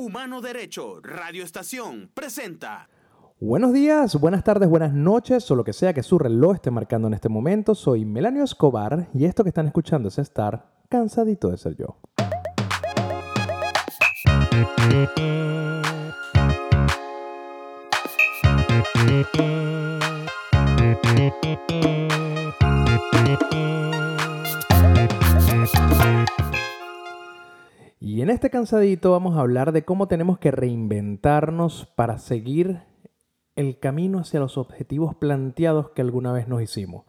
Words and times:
Humano 0.00 0.40
Derecho, 0.40 0.98
Radio 1.02 1.44
Estación, 1.44 2.10
presenta. 2.14 2.88
Buenos 3.38 3.74
días, 3.74 4.18
buenas 4.18 4.42
tardes, 4.42 4.66
buenas 4.66 4.94
noches 4.94 5.50
o 5.50 5.54
lo 5.54 5.62
que 5.62 5.74
sea 5.74 5.92
que 5.92 6.02
su 6.02 6.18
reloj 6.18 6.54
esté 6.54 6.70
marcando 6.70 7.06
en 7.06 7.12
este 7.12 7.28
momento. 7.28 7.74
Soy 7.74 8.06
Melanio 8.06 8.42
Escobar 8.42 9.10
y 9.12 9.26
esto 9.26 9.42
que 9.42 9.50
están 9.50 9.66
escuchando 9.66 10.08
es 10.08 10.16
estar 10.16 10.70
cansadito 10.88 11.50
de 11.50 11.58
ser 11.58 11.76
yo. 11.76 11.98
Y 28.12 28.22
en 28.22 28.30
este 28.30 28.50
cansadito 28.50 29.12
vamos 29.12 29.36
a 29.36 29.40
hablar 29.40 29.70
de 29.70 29.84
cómo 29.84 30.08
tenemos 30.08 30.40
que 30.40 30.50
reinventarnos 30.50 31.86
para 31.94 32.18
seguir 32.18 32.82
el 33.54 33.78
camino 33.78 34.18
hacia 34.18 34.40
los 34.40 34.58
objetivos 34.58 35.14
planteados 35.14 35.90
que 35.90 36.02
alguna 36.02 36.32
vez 36.32 36.48
nos 36.48 36.60
hicimos. 36.60 37.04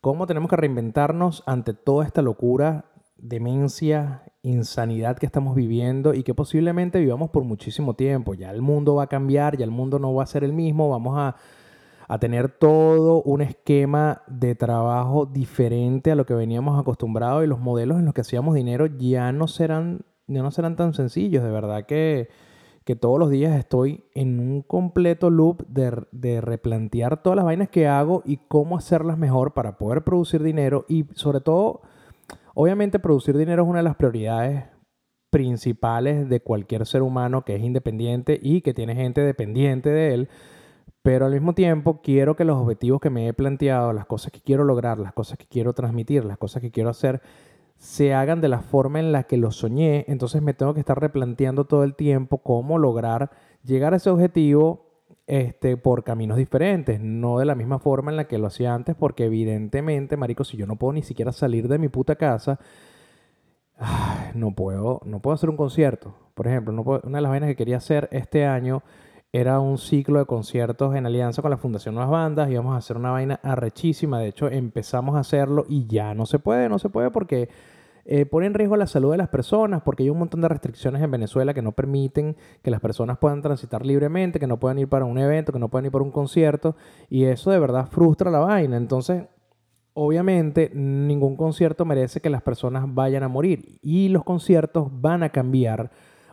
Cómo 0.00 0.26
tenemos 0.26 0.48
que 0.48 0.56
reinventarnos 0.56 1.42
ante 1.44 1.74
toda 1.74 2.06
esta 2.06 2.22
locura, 2.22 2.86
demencia, 3.18 4.22
insanidad 4.40 5.18
que 5.18 5.26
estamos 5.26 5.54
viviendo 5.54 6.14
y 6.14 6.22
que 6.22 6.32
posiblemente 6.32 6.98
vivamos 6.98 7.28
por 7.28 7.44
muchísimo 7.44 7.92
tiempo. 7.92 8.32
Ya 8.32 8.50
el 8.50 8.62
mundo 8.62 8.94
va 8.94 9.02
a 9.02 9.08
cambiar, 9.08 9.58
ya 9.58 9.66
el 9.66 9.70
mundo 9.70 9.98
no 9.98 10.14
va 10.14 10.22
a 10.22 10.26
ser 10.26 10.44
el 10.44 10.54
mismo, 10.54 10.88
vamos 10.88 11.18
a, 11.18 11.36
a 12.08 12.18
tener 12.18 12.48
todo 12.48 13.20
un 13.20 13.42
esquema 13.42 14.22
de 14.26 14.54
trabajo 14.54 15.26
diferente 15.26 16.10
a 16.10 16.14
lo 16.14 16.24
que 16.24 16.32
veníamos 16.32 16.80
acostumbrados 16.80 17.44
y 17.44 17.46
los 17.46 17.60
modelos 17.60 17.98
en 17.98 18.06
los 18.06 18.14
que 18.14 18.22
hacíamos 18.22 18.54
dinero 18.54 18.86
ya 18.86 19.30
no 19.30 19.46
serán 19.46 20.06
no 20.28 20.50
serán 20.50 20.76
tan 20.76 20.94
sencillos. 20.94 21.42
De 21.42 21.50
verdad 21.50 21.86
que, 21.86 22.28
todos 23.00 23.18
los 23.18 23.28
días 23.28 23.58
estoy 23.58 24.04
en 24.14 24.40
un 24.40 24.62
completo 24.62 25.28
loop 25.28 25.66
de, 25.68 26.40
replantear 26.40 27.22
todas 27.22 27.36
las 27.36 27.44
vainas 27.44 27.68
que 27.68 27.86
hago 27.86 28.22
y 28.24 28.38
cómo 28.48 28.78
hacerlas 28.78 29.18
mejor 29.18 29.52
para 29.52 29.76
poder 29.76 30.04
producir 30.04 30.42
dinero. 30.42 30.86
Y 30.88 31.04
sobre 31.14 31.40
todo, 31.40 31.82
obviamente 32.54 32.98
producir 32.98 33.36
dinero 33.36 33.64
es 33.64 33.68
una 33.68 33.80
de 33.80 33.84
las 33.84 33.96
prioridades 33.96 34.64
principales 35.30 36.30
de 36.30 36.40
cualquier 36.40 36.86
ser 36.86 37.02
humano 37.02 37.44
que 37.44 37.56
es 37.56 37.62
independiente 37.62 38.38
y 38.42 38.62
que 38.62 38.72
tiene 38.72 38.94
gente 38.94 39.20
dependiente 39.20 39.90
de 39.90 40.14
él. 40.14 40.28
Pero 41.02 41.26
al 41.26 41.32
mismo 41.32 41.54
tiempo 41.54 42.00
quiero 42.02 42.36
que 42.36 42.44
los 42.44 42.56
objetivos 42.56 43.00
que 43.00 43.10
me 43.10 43.28
he 43.28 43.34
planteado, 43.34 43.92
las 43.92 44.06
cosas 44.06 44.32
que 44.32 44.40
quiero 44.40 44.64
lograr, 44.64 44.98
las 44.98 45.12
cosas 45.12 45.36
que 45.38 45.46
quiero 45.46 45.74
transmitir, 45.74 46.24
las 46.24 46.38
cosas 46.38 46.62
que 46.62 46.70
quiero 46.70 46.88
hacer, 46.90 47.20
se 47.78 48.12
hagan 48.12 48.40
de 48.40 48.48
la 48.48 48.60
forma 48.60 48.98
en 48.98 49.12
la 49.12 49.22
que 49.22 49.36
lo 49.36 49.52
soñé, 49.52 50.04
entonces 50.08 50.42
me 50.42 50.52
tengo 50.52 50.74
que 50.74 50.80
estar 50.80 51.00
replanteando 51.00 51.64
todo 51.64 51.84
el 51.84 51.94
tiempo 51.94 52.38
cómo 52.38 52.76
lograr 52.76 53.30
llegar 53.62 53.94
a 53.94 53.96
ese 53.96 54.10
objetivo 54.10 54.86
este, 55.28 55.76
por 55.76 56.04
caminos 56.04 56.36
diferentes, 56.36 57.00
no 57.00 57.38
de 57.38 57.44
la 57.44 57.54
misma 57.54 57.78
forma 57.78 58.10
en 58.10 58.16
la 58.16 58.26
que 58.26 58.38
lo 58.38 58.48
hacía 58.48 58.74
antes, 58.74 58.96
porque 58.96 59.26
evidentemente, 59.26 60.16
marico, 60.16 60.42
si 60.42 60.56
yo 60.56 60.66
no 60.66 60.76
puedo 60.76 60.94
ni 60.94 61.02
siquiera 61.02 61.32
salir 61.32 61.68
de 61.68 61.78
mi 61.78 61.88
puta 61.88 62.16
casa, 62.16 62.58
no 64.34 64.54
puedo, 64.54 65.00
no 65.04 65.20
puedo 65.20 65.34
hacer 65.34 65.50
un 65.50 65.56
concierto. 65.56 66.14
Por 66.34 66.48
ejemplo, 66.48 67.00
una 67.04 67.18
de 67.18 67.22
las 67.22 67.30
vainas 67.30 67.48
que 67.48 67.56
quería 67.56 67.76
hacer 67.76 68.08
este 68.10 68.44
año 68.44 68.82
era 69.32 69.60
un 69.60 69.76
ciclo 69.76 70.18
de 70.18 70.26
conciertos 70.26 70.94
en 70.94 71.04
alianza 71.04 71.42
con 71.42 71.50
la 71.50 71.58
Fundación 71.58 71.94
Nuevas 71.94 72.10
Bandas. 72.10 72.50
Íbamos 72.50 72.74
a 72.74 72.78
hacer 72.78 72.96
una 72.96 73.10
vaina 73.10 73.38
arrechísima. 73.42 74.18
De 74.20 74.28
hecho, 74.28 74.48
empezamos 74.48 75.16
a 75.16 75.20
hacerlo 75.20 75.66
y 75.68 75.86
ya 75.86 76.14
no 76.14 76.24
se 76.24 76.38
puede, 76.38 76.68
no 76.68 76.78
se 76.78 76.88
puede 76.88 77.10
porque 77.10 77.50
eh, 78.06 78.24
pone 78.24 78.46
en 78.46 78.54
riesgo 78.54 78.74
la 78.78 78.86
salud 78.86 79.10
de 79.10 79.18
las 79.18 79.28
personas, 79.28 79.82
porque 79.82 80.02
hay 80.02 80.08
un 80.08 80.18
montón 80.18 80.40
de 80.40 80.48
restricciones 80.48 81.02
en 81.02 81.10
Venezuela 81.10 81.52
que 81.52 81.60
no 81.60 81.72
permiten 81.72 82.36
que 82.62 82.70
las 82.70 82.80
personas 82.80 83.18
puedan 83.18 83.42
transitar 83.42 83.84
libremente, 83.84 84.40
que 84.40 84.46
no 84.46 84.58
puedan 84.58 84.78
ir 84.78 84.88
para 84.88 85.04
un 85.04 85.18
evento, 85.18 85.52
que 85.52 85.58
no 85.58 85.68
puedan 85.68 85.84
ir 85.84 85.92
para 85.92 86.04
un 86.04 86.10
concierto. 86.10 86.74
Y 87.10 87.24
eso 87.24 87.50
de 87.50 87.58
verdad 87.58 87.86
frustra 87.86 88.30
la 88.30 88.38
vaina. 88.38 88.78
Entonces, 88.78 89.24
obviamente, 89.92 90.70
ningún 90.72 91.36
concierto 91.36 91.84
merece 91.84 92.22
que 92.22 92.30
las 92.30 92.40
personas 92.40 92.84
vayan 92.86 93.24
a 93.24 93.28
morir. 93.28 93.78
Y 93.82 94.08
los 94.08 94.24
conciertos 94.24 94.88
van 94.90 95.22
a 95.22 95.28
cambiar 95.28 95.90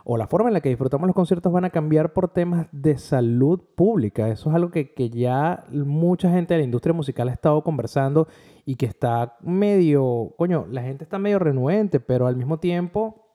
o 0.08 0.16
la 0.16 0.28
forma 0.28 0.48
en 0.48 0.54
la 0.54 0.60
que 0.60 0.68
disfrutamos 0.68 1.08
los 1.08 1.16
conciertos 1.16 1.52
van 1.52 1.64
a 1.64 1.70
cambiar 1.70 2.12
por 2.12 2.28
temas 2.28 2.68
de 2.70 2.96
salud 2.96 3.60
pública. 3.74 4.28
Eso 4.28 4.50
es 4.50 4.54
algo 4.54 4.70
que, 4.70 5.10
ya 5.10 5.64
mucha 5.72 6.30
gente 6.30 6.54
de 6.54 6.58
la 6.58 6.64
industria 6.64 6.92
musical 6.92 7.28
ha 7.28 7.32
estado 7.32 7.64
conversando 7.64 8.28
y 8.64 8.76
que 8.76 8.86
está 8.86 9.36
medio, 9.40 10.32
coño, 10.38 10.64
la 10.70 10.82
gente 10.82 11.02
está 11.02 11.18
medio 11.18 11.40
renuente, 11.40 11.98
pero 11.98 12.28
al 12.28 12.36
mismo 12.36 12.60
tiempo 12.60 13.26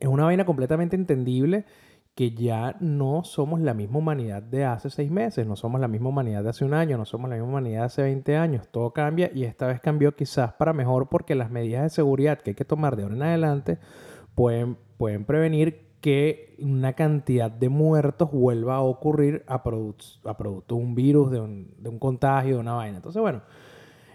es 0.00 0.08
una 0.08 0.24
vaina 0.24 0.46
completamente 0.46 0.96
entendible 0.96 1.66
que 2.14 2.30
ya 2.30 2.74
no 2.80 3.22
somos 3.22 3.60
la 3.60 3.74
misma 3.74 3.98
humanidad 3.98 4.42
de 4.42 4.64
hace 4.64 4.88
seis 4.88 5.10
meses, 5.10 5.46
no 5.46 5.56
somos 5.56 5.78
la 5.78 5.88
misma 5.88 6.08
humanidad 6.08 6.42
de 6.42 6.48
hace 6.48 6.64
un 6.64 6.72
año, 6.72 6.96
no 6.96 7.04
somos 7.04 7.28
la 7.28 7.36
misma 7.36 7.50
humanidad 7.50 7.80
de 7.80 7.84
hace 7.84 8.02
20 8.02 8.36
años. 8.38 8.66
Todo 8.70 8.94
cambia 8.94 9.30
y 9.34 9.44
esta 9.44 9.66
vez 9.66 9.78
cambió 9.80 10.16
quizás 10.16 10.54
para 10.54 10.72
mejor 10.72 11.10
porque 11.10 11.34
las 11.34 11.50
medidas 11.50 11.82
de 11.82 11.90
seguridad 11.90 12.38
que 12.38 12.52
hay 12.52 12.56
que 12.56 12.64
tomar 12.64 12.96
de 12.96 13.02
ahora 13.02 13.14
en 13.14 13.22
adelante 13.22 13.78
pueden 14.34 14.78
pueden 15.02 15.24
prevenir 15.24 15.96
que 16.00 16.54
una 16.60 16.92
cantidad 16.92 17.50
de 17.50 17.68
muertos 17.68 18.30
vuelva 18.30 18.76
a 18.76 18.82
ocurrir 18.82 19.42
a, 19.48 19.54
a 19.54 20.36
producto 20.36 20.76
de 20.76 20.80
un 20.80 20.94
virus, 20.94 21.32
de 21.32 21.40
un, 21.40 21.98
contagio, 21.98 22.54
de 22.54 22.60
una 22.60 22.74
vaina. 22.74 22.98
Entonces, 22.98 23.20
bueno, 23.20 23.42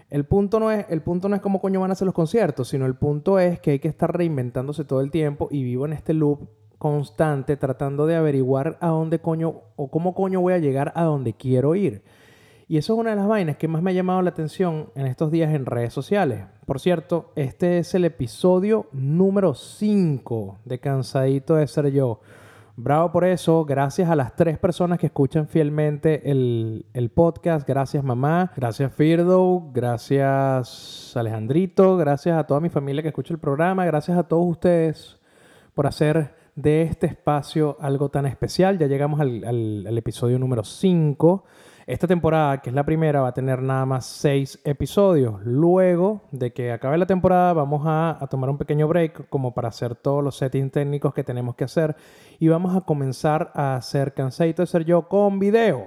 el 0.08 0.24
punto, 0.24 0.58
no 0.58 0.70
es, 0.70 0.86
el 0.88 1.02
punto 1.02 1.28
no 1.28 1.36
es 1.36 1.42
cómo 1.42 1.60
coño 1.60 1.78
van 1.78 1.90
a 1.90 1.94
ser 1.94 2.06
los 2.06 2.14
conciertos, 2.14 2.68
sino 2.68 2.86
el 2.86 2.94
punto 2.94 3.38
es 3.38 3.60
que 3.60 3.72
hay 3.72 3.78
que 3.80 3.88
estar 3.88 4.16
reinventándose 4.16 4.86
todo 4.86 5.02
el 5.02 5.10
tiempo 5.10 5.48
y 5.50 5.62
vivo 5.62 5.84
en 5.84 5.92
este 5.92 6.14
loop 6.14 6.48
constante 6.78 7.58
tratando 7.58 8.06
de 8.06 8.16
averiguar 8.16 8.78
a 8.80 8.88
dónde 8.88 9.18
coño 9.18 9.60
o 9.76 9.90
cómo 9.90 10.14
coño 10.14 10.40
voy 10.40 10.54
a 10.54 10.58
llegar 10.58 10.94
a 10.94 11.02
donde 11.04 11.34
quiero 11.34 11.74
ir. 11.74 12.02
Y 12.70 12.76
eso 12.76 12.92
es 12.92 12.98
una 12.98 13.10
de 13.10 13.16
las 13.16 13.26
vainas 13.26 13.56
que 13.56 13.66
más 13.66 13.80
me 13.80 13.92
ha 13.92 13.94
llamado 13.94 14.20
la 14.20 14.28
atención 14.28 14.90
en 14.94 15.06
estos 15.06 15.30
días 15.30 15.54
en 15.54 15.64
redes 15.64 15.94
sociales. 15.94 16.44
Por 16.66 16.80
cierto, 16.80 17.32
este 17.34 17.78
es 17.78 17.94
el 17.94 18.04
episodio 18.04 18.88
número 18.92 19.54
5 19.54 20.58
de 20.66 20.78
Cansadito 20.78 21.54
de 21.54 21.66
Ser 21.66 21.90
Yo. 21.90 22.20
Bravo 22.76 23.10
por 23.10 23.24
eso, 23.24 23.64
gracias 23.64 24.10
a 24.10 24.14
las 24.16 24.36
tres 24.36 24.58
personas 24.58 24.98
que 24.98 25.06
escuchan 25.06 25.48
fielmente 25.48 26.30
el, 26.30 26.84
el 26.92 27.08
podcast. 27.08 27.66
Gracias 27.66 28.04
mamá, 28.04 28.52
gracias 28.54 28.92
Firdo, 28.92 29.70
gracias 29.72 31.16
Alejandrito, 31.16 31.96
gracias 31.96 32.38
a 32.38 32.44
toda 32.44 32.60
mi 32.60 32.68
familia 32.68 33.00
que 33.00 33.08
escucha 33.08 33.32
el 33.32 33.40
programa, 33.40 33.86
gracias 33.86 34.18
a 34.18 34.24
todos 34.24 34.46
ustedes 34.46 35.18
por 35.72 35.86
hacer 35.86 36.34
de 36.54 36.82
este 36.82 37.06
espacio 37.06 37.78
algo 37.80 38.10
tan 38.10 38.26
especial. 38.26 38.76
Ya 38.76 38.88
llegamos 38.88 39.20
al, 39.20 39.42
al, 39.44 39.86
al 39.88 39.96
episodio 39.96 40.38
número 40.38 40.64
5. 40.64 41.44
Esta 41.88 42.06
temporada, 42.06 42.60
que 42.60 42.68
es 42.68 42.76
la 42.76 42.84
primera, 42.84 43.22
va 43.22 43.28
a 43.28 43.32
tener 43.32 43.62
nada 43.62 43.86
más 43.86 44.04
seis 44.04 44.60
episodios. 44.64 45.40
Luego 45.42 46.20
de 46.32 46.52
que 46.52 46.70
acabe 46.70 46.98
la 46.98 47.06
temporada, 47.06 47.54
vamos 47.54 47.80
a, 47.86 48.18
tomar 48.28 48.50
un 48.50 48.58
pequeño 48.58 48.86
break 48.86 49.30
como 49.30 49.54
para 49.54 49.68
hacer 49.68 49.94
todos 49.94 50.22
los 50.22 50.36
settings 50.36 50.70
técnicos 50.70 51.14
que 51.14 51.24
tenemos 51.24 51.54
que 51.54 51.64
hacer. 51.64 51.96
Y 52.38 52.48
vamos 52.48 52.76
a 52.76 52.82
comenzar 52.82 53.52
a 53.54 53.76
hacer 53.76 54.12
Cansadito 54.12 54.60
de 54.60 54.66
Ser 54.66 54.84
Yo 54.84 55.08
con 55.08 55.38
video. 55.38 55.86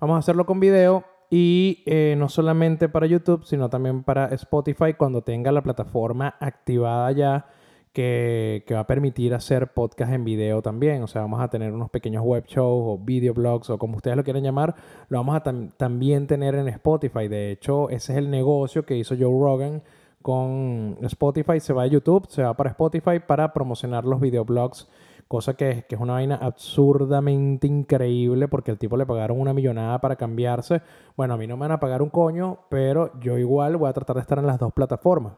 Vamos 0.00 0.16
a 0.16 0.18
hacerlo 0.18 0.46
con 0.46 0.58
video 0.58 1.04
y 1.30 1.84
eh, 1.86 2.16
no 2.18 2.28
solamente 2.28 2.88
para 2.88 3.06
YouTube, 3.06 3.44
sino 3.44 3.70
también 3.70 4.02
para 4.02 4.34
Spotify 4.34 4.94
cuando 4.94 5.22
tenga 5.22 5.52
la 5.52 5.62
plataforma 5.62 6.34
activada 6.40 7.12
ya 7.12 7.46
que, 7.92 8.64
va 8.72 8.80
a 8.80 8.86
permitir 8.86 9.34
hacer 9.34 9.72
podcast 9.72 10.12
en 10.12 10.24
video 10.24 10.62
también. 10.62 11.02
O 11.02 11.06
sea, 11.06 11.22
vamos 11.22 11.40
a 11.40 11.48
tener 11.48 11.72
unos 11.72 11.90
pequeños 11.90 12.22
web 12.24 12.44
shows 12.46 12.84
o 12.86 13.04
video 13.04 13.34
blogs 13.34 13.70
o 13.70 13.78
como 13.78 13.96
ustedes 13.96 14.16
lo 14.16 14.24
quieran 14.24 14.42
llamar. 14.42 14.74
Lo 15.08 15.18
vamos 15.18 15.36
a 15.36 15.42
también 15.76 16.26
tener 16.26 16.54
en 16.54 16.68
Spotify. 16.68 17.28
De 17.28 17.50
hecho, 17.50 17.90
ese 17.90 18.12
es 18.12 18.18
el 18.18 18.30
negocio 18.30 18.84
que 18.84 18.96
hizo 18.96 19.14
Joe 19.18 19.40
Rogan 19.40 19.82
con 20.22 20.98
Spotify. 21.02 21.60
Se 21.60 21.72
va 21.72 21.82
a 21.82 21.86
YouTube, 21.86 22.26
se 22.28 22.42
va 22.42 22.54
para 22.54 22.70
Spotify 22.70 23.20
para 23.26 23.52
promocionar 23.52 24.04
los 24.04 24.20
videoblogs. 24.20 24.88
Cosa 25.28 25.54
que, 25.54 25.84
que 25.88 25.94
es 25.94 26.00
una 26.00 26.14
vaina 26.14 26.34
absurdamente 26.34 27.68
increíble 27.68 28.48
porque 28.48 28.72
el 28.72 28.78
tipo 28.78 28.96
le 28.96 29.06
pagaron 29.06 29.40
una 29.40 29.54
millonada 29.54 30.00
para 30.00 30.16
cambiarse. 30.16 30.82
Bueno, 31.16 31.34
a 31.34 31.36
mí 31.36 31.46
no 31.46 31.56
me 31.56 31.62
van 31.62 31.72
a 31.72 31.80
pagar 31.80 32.02
un 32.02 32.10
coño, 32.10 32.60
pero 32.68 33.12
yo 33.20 33.38
igual 33.38 33.76
voy 33.76 33.88
a 33.88 33.92
tratar 33.92 34.16
de 34.16 34.22
estar 34.22 34.38
en 34.40 34.46
las 34.46 34.58
dos 34.58 34.72
plataformas 34.72 35.34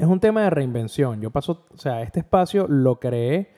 es 0.00 0.06
un 0.06 0.18
tema 0.18 0.42
de 0.42 0.50
reinvención. 0.50 1.20
Yo 1.20 1.30
paso, 1.30 1.66
o 1.74 1.76
sea, 1.76 2.00
este 2.00 2.20
espacio 2.20 2.66
lo 2.66 2.98
creé 2.98 3.50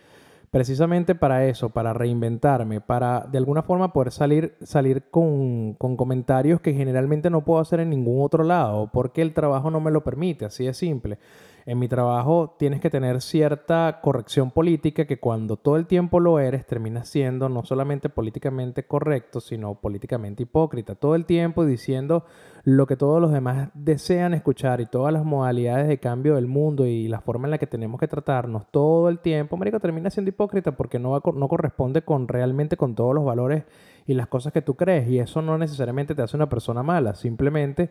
precisamente 0.50 1.14
para 1.14 1.46
eso, 1.46 1.70
para 1.70 1.92
reinventarme, 1.94 2.80
para 2.80 3.20
de 3.20 3.38
alguna 3.38 3.62
forma 3.62 3.92
poder 3.92 4.10
salir, 4.10 4.56
salir 4.60 5.04
con, 5.08 5.74
con, 5.74 5.96
comentarios 5.96 6.60
que 6.60 6.74
generalmente 6.74 7.30
no 7.30 7.44
puedo 7.44 7.60
hacer 7.60 7.78
en 7.78 7.90
ningún 7.90 8.24
otro 8.24 8.42
lado, 8.42 8.90
porque 8.92 9.22
el 9.22 9.32
trabajo 9.34 9.70
no 9.70 9.80
me 9.80 9.92
lo 9.92 10.02
permite, 10.02 10.44
así 10.44 10.64
de 10.64 10.74
simple. 10.74 11.18
En 11.64 11.78
mi 11.78 11.86
trabajo 11.86 12.56
tienes 12.58 12.80
que 12.80 12.90
tener 12.90 13.20
cierta 13.20 14.00
corrección 14.02 14.50
política 14.50 15.04
que 15.04 15.20
cuando 15.20 15.56
todo 15.56 15.76
el 15.76 15.86
tiempo 15.86 16.18
lo 16.18 16.40
eres 16.40 16.66
terminas 16.66 17.08
siendo 17.08 17.48
no 17.48 17.64
solamente 17.64 18.08
políticamente 18.08 18.84
correcto, 18.84 19.40
sino 19.40 19.76
políticamente 19.76 20.42
hipócrita. 20.42 20.96
Todo 20.96 21.14
el 21.14 21.24
tiempo 21.24 21.64
diciendo 21.64 22.24
lo 22.64 22.86
que 22.86 22.96
todos 22.96 23.20
los 23.20 23.32
demás 23.32 23.70
desean 23.74 24.34
escuchar 24.34 24.80
y 24.80 24.86
todas 24.86 25.12
las 25.12 25.24
modalidades 25.24 25.86
de 25.86 25.98
cambio 25.98 26.34
del 26.34 26.48
mundo 26.48 26.86
y 26.86 27.06
la 27.06 27.20
forma 27.20 27.46
en 27.46 27.52
la 27.52 27.58
que 27.58 27.66
tenemos 27.68 28.00
que 28.00 28.08
tratarnos 28.08 28.66
todo 28.70 29.08
el 29.08 29.20
tiempo, 29.20 29.56
marico, 29.56 29.78
termina 29.78 30.10
siendo 30.10 30.30
hipócrita 30.30 30.72
porque 30.72 30.98
no, 30.98 31.20
no 31.34 31.48
corresponde 31.48 32.02
con 32.02 32.26
realmente 32.26 32.76
con 32.76 32.96
todos 32.96 33.14
los 33.14 33.24
valores 33.24 33.64
y 34.06 34.14
las 34.14 34.26
cosas 34.26 34.52
que 34.52 34.62
tú 34.62 34.74
crees 34.74 35.08
y 35.08 35.20
eso 35.20 35.42
no 35.42 35.58
necesariamente 35.58 36.14
te 36.14 36.22
hace 36.22 36.36
una 36.36 36.48
persona 36.48 36.82
mala, 36.82 37.14
simplemente 37.14 37.90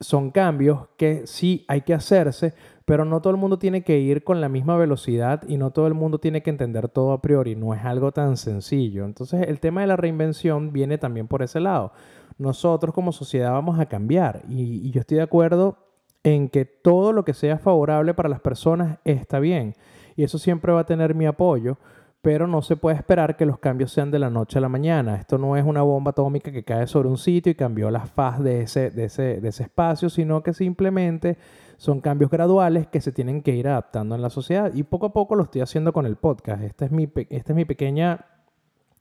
son 0.00 0.30
cambios 0.30 0.88
que 0.96 1.26
sí 1.26 1.64
hay 1.68 1.82
que 1.82 1.94
hacerse, 1.94 2.54
pero 2.84 3.04
no 3.04 3.20
todo 3.20 3.32
el 3.32 3.38
mundo 3.38 3.58
tiene 3.58 3.82
que 3.82 3.98
ir 3.98 4.24
con 4.24 4.40
la 4.40 4.48
misma 4.48 4.76
velocidad 4.76 5.42
y 5.48 5.56
no 5.56 5.70
todo 5.70 5.86
el 5.86 5.94
mundo 5.94 6.18
tiene 6.18 6.42
que 6.42 6.50
entender 6.50 6.88
todo 6.88 7.12
a 7.12 7.22
priori, 7.22 7.56
no 7.56 7.74
es 7.74 7.84
algo 7.84 8.12
tan 8.12 8.36
sencillo. 8.36 9.04
Entonces 9.04 9.48
el 9.48 9.58
tema 9.58 9.80
de 9.80 9.86
la 9.88 9.96
reinvención 9.96 10.72
viene 10.72 10.98
también 10.98 11.26
por 11.26 11.42
ese 11.42 11.60
lado. 11.60 11.92
Nosotros 12.38 12.94
como 12.94 13.12
sociedad 13.12 13.52
vamos 13.52 13.80
a 13.80 13.86
cambiar 13.86 14.42
y, 14.48 14.90
yo 14.90 15.00
estoy 15.00 15.16
de 15.16 15.22
acuerdo 15.22 15.78
en 16.22 16.48
que 16.48 16.64
todo 16.64 17.12
lo 17.12 17.24
que 17.24 17.34
sea 17.34 17.58
favorable 17.58 18.12
para 18.12 18.28
las 18.28 18.40
personas 18.40 18.98
está 19.04 19.38
bien 19.38 19.74
y 20.16 20.24
eso 20.24 20.38
siempre 20.38 20.72
va 20.72 20.80
a 20.80 20.86
tener 20.86 21.14
mi 21.14 21.26
apoyo 21.26 21.78
pero 22.26 22.48
no 22.48 22.60
se 22.60 22.74
puede 22.74 22.96
esperar 22.96 23.36
que 23.36 23.46
los 23.46 23.60
cambios 23.60 23.92
sean 23.92 24.10
de 24.10 24.18
la 24.18 24.30
noche 24.30 24.58
a 24.58 24.60
la 24.60 24.68
mañana. 24.68 25.14
Esto 25.14 25.38
no 25.38 25.56
es 25.56 25.64
una 25.64 25.82
bomba 25.82 26.10
atómica 26.10 26.50
que 26.50 26.64
cae 26.64 26.88
sobre 26.88 27.08
un 27.08 27.18
sitio 27.18 27.52
y 27.52 27.54
cambió 27.54 27.88
la 27.88 28.04
faz 28.04 28.42
de 28.42 28.62
ese, 28.62 28.90
de 28.90 29.04
ese, 29.04 29.40
de 29.40 29.48
ese 29.48 29.62
espacio, 29.62 30.10
sino 30.10 30.42
que 30.42 30.52
simplemente 30.52 31.38
son 31.76 32.00
cambios 32.00 32.28
graduales 32.28 32.88
que 32.88 33.00
se 33.00 33.12
tienen 33.12 33.42
que 33.42 33.54
ir 33.54 33.68
adaptando 33.68 34.16
en 34.16 34.22
la 34.22 34.30
sociedad. 34.30 34.74
Y 34.74 34.82
poco 34.82 35.06
a 35.06 35.12
poco 35.12 35.36
lo 35.36 35.44
estoy 35.44 35.60
haciendo 35.60 35.92
con 35.92 36.04
el 36.04 36.16
podcast. 36.16 36.64
Esta 36.64 36.86
es 36.86 36.90
mi, 36.90 37.08
esta 37.30 37.52
es 37.52 37.56
mi 37.56 37.64
pequeña... 37.64 38.26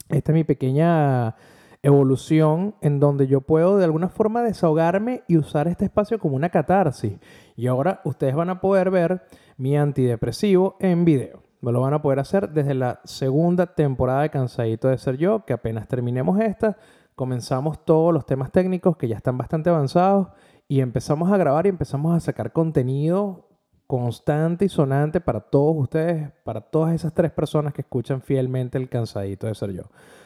Esta 0.07 0.31
es 0.31 0.35
mi 0.35 0.43
pequeña 0.43 1.35
evolución 1.81 2.75
en 2.81 2.99
donde 2.99 3.25
yo 3.25 3.41
puedo 3.41 3.79
de 3.79 3.85
alguna 3.85 4.09
forma 4.09 4.43
desahogarme 4.43 5.23
y 5.27 5.37
usar 5.37 5.67
este 5.67 5.85
espacio 5.85 6.19
como 6.19 6.35
una 6.35 6.49
catarsis. 6.49 7.17
Y 7.55 7.65
ahora 7.65 8.01
ustedes 8.05 8.35
van 8.35 8.51
a 8.51 8.61
poder 8.61 8.91
ver 8.91 9.23
mi 9.57 9.75
antidepresivo 9.75 10.75
en 10.79 11.05
video. 11.05 11.44
Me 11.65 11.71
lo 11.71 11.81
van 11.81 11.95
a 11.95 12.01
poder 12.03 12.19
hacer 12.19 12.51
desde 12.51 12.75
la 12.75 13.01
segunda 13.05 13.65
temporada 13.65 14.21
de 14.21 14.29
Cansadito 14.29 14.87
de 14.87 14.99
Ser 14.99 15.17
Yo, 15.17 15.45
que 15.45 15.53
apenas 15.53 15.87
terminemos 15.87 16.39
esta, 16.39 16.77
comenzamos 17.15 17.83
todos 17.83 18.13
los 18.13 18.23
temas 18.27 18.51
técnicos 18.51 18.97
que 18.97 19.07
ya 19.07 19.15
están 19.15 19.35
bastante 19.35 19.71
avanzados 19.71 20.27
y 20.67 20.81
empezamos 20.81 21.31
a 21.31 21.37
grabar 21.37 21.65
y 21.65 21.69
empezamos 21.69 22.15
a 22.15 22.19
sacar 22.19 22.53
contenido 22.53 23.49
constante 23.87 24.65
y 24.65 24.69
sonante 24.69 25.19
para 25.21 25.39
todos 25.39 25.75
ustedes, 25.77 26.31
para 26.43 26.61
todas 26.61 26.93
esas 26.93 27.15
tres 27.15 27.31
personas 27.31 27.73
que 27.73 27.81
escuchan 27.81 28.21
fielmente 28.21 28.77
el 28.77 28.87
Cansadito 28.87 29.47
de 29.47 29.55
Ser 29.55 29.71
Yo. 29.71 29.85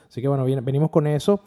Así 0.10 0.22
que 0.22 0.28
bueno, 0.28 0.44
venimos 0.44 0.90
con 0.90 1.08
eso 1.08 1.40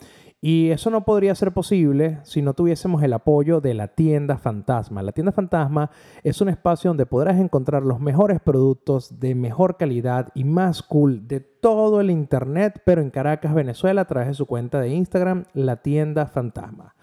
y 0.45 0.71
eso 0.71 0.91
no 0.91 1.05
podría 1.05 1.37
ser 1.37 1.53
posible 1.53 2.19
si 2.25 2.43
no 2.43 2.53
tuviésemos 2.53 3.01
el 3.05 3.13
apoyo 3.13 3.61
de 3.61 3.75
la 3.75 3.87
tienda 3.87 4.39
fantasma. 4.39 5.01
La 5.01 5.13
tienda 5.13 5.31
fantasma 5.31 5.89
es 6.25 6.41
un 6.41 6.49
espacio 6.49 6.91
donde 6.91 7.07
podrás 7.07 7.39
encontrar 7.39 7.85
los 7.85 8.01
mejores 8.01 8.41
productos 8.41 9.21
de 9.21 9.37
mejor 9.37 9.77
calidad 9.77 10.31
y 10.35 10.43
más 10.43 10.83
cool 10.83 11.29
de 11.29 11.39
todo 11.39 12.01
el 12.01 12.11
Internet, 12.11 12.83
pero 12.85 13.01
en 13.03 13.11
Caracas, 13.11 13.55
Venezuela, 13.55 14.01
a 14.01 14.07
través 14.07 14.27
de 14.27 14.35
su 14.35 14.47
cuenta 14.47 14.81
de 14.81 14.89
Instagram, 14.89 15.45
la 15.55 15.77
tienda 15.77 16.27
fantasma. 16.27 16.97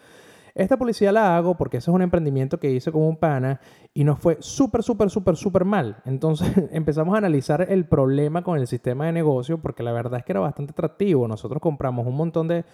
Esta 0.54 0.76
publicidad 0.76 1.14
la 1.14 1.38
hago 1.38 1.56
porque 1.56 1.78
ese 1.78 1.90
es 1.92 1.96
un 1.96 2.02
emprendimiento 2.02 2.60
que 2.60 2.70
hice 2.70 2.92
con 2.92 3.04
un 3.04 3.16
pana 3.16 3.62
y 3.94 4.04
nos 4.04 4.20
fue 4.20 4.36
súper, 4.42 4.84
súper, 4.84 5.10
súper, 5.10 5.38
súper 5.38 5.64
mal. 5.64 6.02
Entonces 6.04 6.52
empezamos 6.74 7.16
a 7.16 7.20
analizar 7.20 7.66
el 7.70 7.86
problema 7.86 8.44
con 8.44 8.60
el 8.60 8.68
sistema 8.68 9.06
de 9.06 9.14
negocio 9.14 9.60
porque 9.62 9.82
la 9.82 9.94
verdad 9.94 10.20
es 10.20 10.26
que 10.26 10.34
era 10.34 10.42
bastante 10.42 10.72
atractivo. 10.72 11.26
Nosotros 11.30 11.62
compramos 11.62 12.06
un 12.06 12.18
montón 12.18 12.50
de 12.50 12.66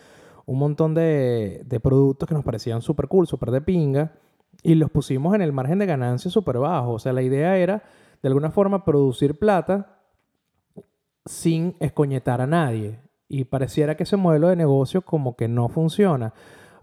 un 0.46 0.60
montón 0.60 0.94
de, 0.94 1.66
productos 1.82 2.28
que 2.28 2.36
nos 2.36 2.44
parecían 2.44 2.82
súper 2.82 3.08
cool, 3.08 3.28
súper 3.28 3.52
de 3.52 3.62
pinga, 3.62 4.14
y 4.64 4.76
los 4.76 4.90
pusimos 4.90 5.36
en 5.36 5.42
el 5.42 5.54
margen 5.54 5.80
de 5.80 5.86
ganancia 5.86 6.32
súper 6.32 6.60
bajo. 6.60 6.94
O 6.94 7.00
sea, 7.00 7.14
la 7.14 7.22
idea 7.22 7.58
era, 7.58 7.84
de 8.22 8.28
alguna 8.28 8.52
forma, 8.52 8.86
producir 8.86 9.38
plata 9.38 10.00
sin 11.26 11.76
escoñetar 11.80 12.42
a 12.42 12.48
nadie. 12.48 13.00
Y 13.28 13.46
pareciera 13.46 13.96
que 13.96 14.04
ese 14.04 14.18
modelo 14.18 14.48
de 14.48 14.56
negocio 14.56 15.02
como 15.02 15.36
que 15.36 15.48
no 15.48 15.68
funciona. 15.68 16.34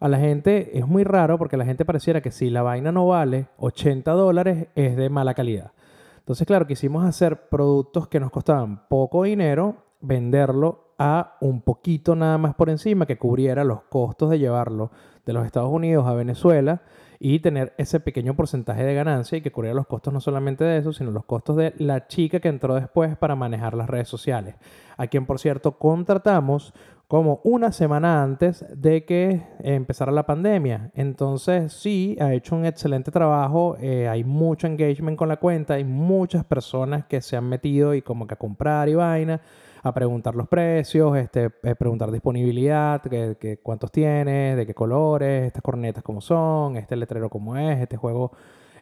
A 0.01 0.09
la 0.09 0.19
gente 0.19 0.77
es 0.79 0.87
muy 0.87 1.05
raro 1.05 1.39
porque 1.39 1.57
la 1.57 1.65
gente 1.65 1.85
pareciera 1.85 2.21
que 2.21 2.33
si 2.33 2.51
la 2.51 2.63
vaina 2.63 2.91
no 2.91 3.07
vale 3.07 3.47
80 3.59 4.11
dólares 4.13 4.69
es 4.75 4.97
de 4.97 5.09
mala 5.09 5.35
calidad. 5.35 5.73
Entonces, 6.19 6.47
claro, 6.47 6.67
quisimos 6.67 7.05
hacer 7.05 7.49
productos 7.49 8.09
que 8.09 8.21
nos 8.21 8.31
costaban 8.31 8.89
poco 8.89 9.23
dinero, 9.25 9.77
venderlo 10.01 10.92
un 11.41 11.63
poquito 11.63 12.15
nada 12.15 12.39
más 12.39 12.55
por 12.55 12.71
encima 12.71 13.07
que 13.07 13.19
cubriera 13.19 13.65
los 13.65 13.83
costos 13.83 14.31
de 14.31 14.39
llevarlo 14.39 14.91
de 15.27 15.33
los 15.33 15.47
Estados 15.47 15.71
Unidos 15.71 16.07
a 16.07 16.15
Venezuela 16.15 16.83
y 17.19 17.39
tener 17.39 17.73
ese 17.79 18.01
pequeño 18.01 18.35
porcentaje 18.35 18.83
de 18.85 18.95
ganancia 18.95 19.39
y 19.39 19.43
que 19.43 19.53
cubriera 19.53 19.77
los 19.77 19.87
costos 19.87 20.13
no 20.13 20.21
solamente 20.21 20.65
de 20.65 20.79
eso, 20.79 20.93
sino 20.93 21.13
los 21.13 21.25
costos 21.25 21.57
de 21.57 21.73
la 21.79 22.09
chica 22.09 22.41
que 22.41 22.49
entró 22.49 22.75
después 22.75 23.17
para 23.17 23.37
manejar 23.37 23.75
las 23.75 23.89
redes 23.89 24.09
sociales, 24.09 24.57
a 24.97 25.07
quien 25.07 25.27
por 25.27 25.39
cierto 25.39 25.79
contratamos 25.79 26.75
como 27.07 27.41
una 27.45 27.73
semana 27.73 28.23
antes 28.23 28.65
de 28.75 29.05
que 29.05 29.43
empezara 29.61 30.11
la 30.11 30.27
pandemia. 30.27 30.91
Entonces 30.95 31.73
sí, 31.73 32.17
ha 32.21 32.33
hecho 32.33 32.57
un 32.57 32.65
excelente 32.65 33.11
trabajo, 33.11 33.77
eh, 33.81 34.09
hay 34.09 34.25
mucho 34.25 34.67
engagement 34.67 35.17
con 35.17 35.29
la 35.29 35.37
cuenta, 35.37 35.75
hay 35.75 35.85
muchas 35.85 36.45
personas 36.45 37.05
que 37.05 37.21
se 37.21 37.37
han 37.37 37.49
metido 37.49 37.95
y 37.95 38.03
como 38.03 38.27
que 38.27 38.35
a 38.35 38.39
comprar 38.39 38.89
y 38.89 38.95
vaina 38.95 39.41
a 39.83 39.93
preguntar 39.93 40.35
los 40.35 40.49
precios, 40.49 41.17
este, 41.17 41.51
eh, 41.63 41.75
preguntar 41.75 42.11
disponibilidad, 42.11 43.03
que, 43.03 43.59
cuántos 43.63 43.91
tienes, 43.91 44.57
de 44.57 44.67
qué 44.67 44.75
colores, 44.75 45.47
estas 45.47 45.63
cornetas 45.63 46.05
cómo 46.05 46.21
son, 46.21 46.77
este 46.77 46.97
letrero 46.97 47.29
cómo 47.29 47.57
es, 47.57 47.81
este 47.81 47.97
juego 47.97 48.33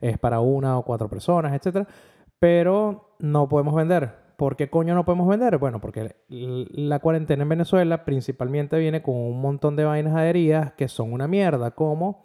es 0.01 0.19
para 0.19 0.41
una 0.41 0.79
o 0.79 0.85
cuatro 0.85 1.09
personas, 1.09 1.55
etc. 1.55 1.89
Pero 2.39 3.15
no 3.19 3.49
podemos 3.49 3.75
vender. 3.75 4.31
¿Por 4.37 4.57
qué 4.57 4.71
coño 4.71 4.95
no 4.95 5.05
podemos 5.05 5.29
vender? 5.29 5.59
Bueno, 5.59 5.81
porque 5.81 6.17
la 6.29 6.99
cuarentena 6.99 7.43
en 7.43 7.49
Venezuela 7.51 8.05
principalmente 8.05 8.79
viene 8.79 9.03
con 9.03 9.15
un 9.15 9.41
montón 9.41 9.77
de 9.77 9.85
vainas 9.85 10.15
adheridas 10.17 10.73
que 10.73 10.89
son 10.89 11.13
una 11.13 11.29
mierda, 11.29 11.73
como 11.73 12.25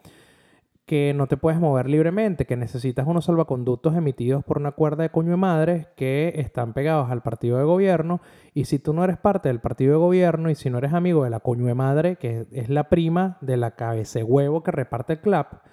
que 0.86 1.14
no 1.16 1.28
te 1.28 1.38
puedes 1.38 1.60
mover 1.60 1.90
libremente, 1.90 2.46
que 2.46 2.56
necesitas 2.56 3.08
unos 3.08 3.26
salvaconductos 3.26 3.96
emitidos 3.96 4.44
por 4.44 4.60
una 4.60 4.72
cuerda 4.72 5.04
de 5.04 5.10
coño 5.10 5.32
de 5.32 5.38
madre 5.38 5.88
que 5.96 6.34
están 6.36 6.74
pegados 6.74 7.10
al 7.10 7.24
partido 7.24 7.58
de 7.58 7.64
gobierno 7.64 8.22
y 8.54 8.66
si 8.66 8.78
tú 8.78 8.94
no 8.94 9.04
eres 9.04 9.18
parte 9.18 9.50
del 9.50 9.60
partido 9.60 9.94
de 9.94 9.98
gobierno 9.98 10.50
y 10.50 10.56
si 10.56 10.70
no 10.70 10.78
eres 10.78 10.94
amigo 10.94 11.24
de 11.24 11.32
la 11.32 11.40
coño 11.40 11.66
de 11.66 11.74
madre, 11.74 12.18
que 12.18 12.46
es 12.52 12.70
la 12.70 12.90
prima 12.90 13.38
de 13.42 13.58
la 13.58 13.72
cabeza 13.72 14.24
huevo 14.24 14.62
que 14.62 14.72
reparte 14.72 15.14
el 15.14 15.22
clap, 15.22 15.64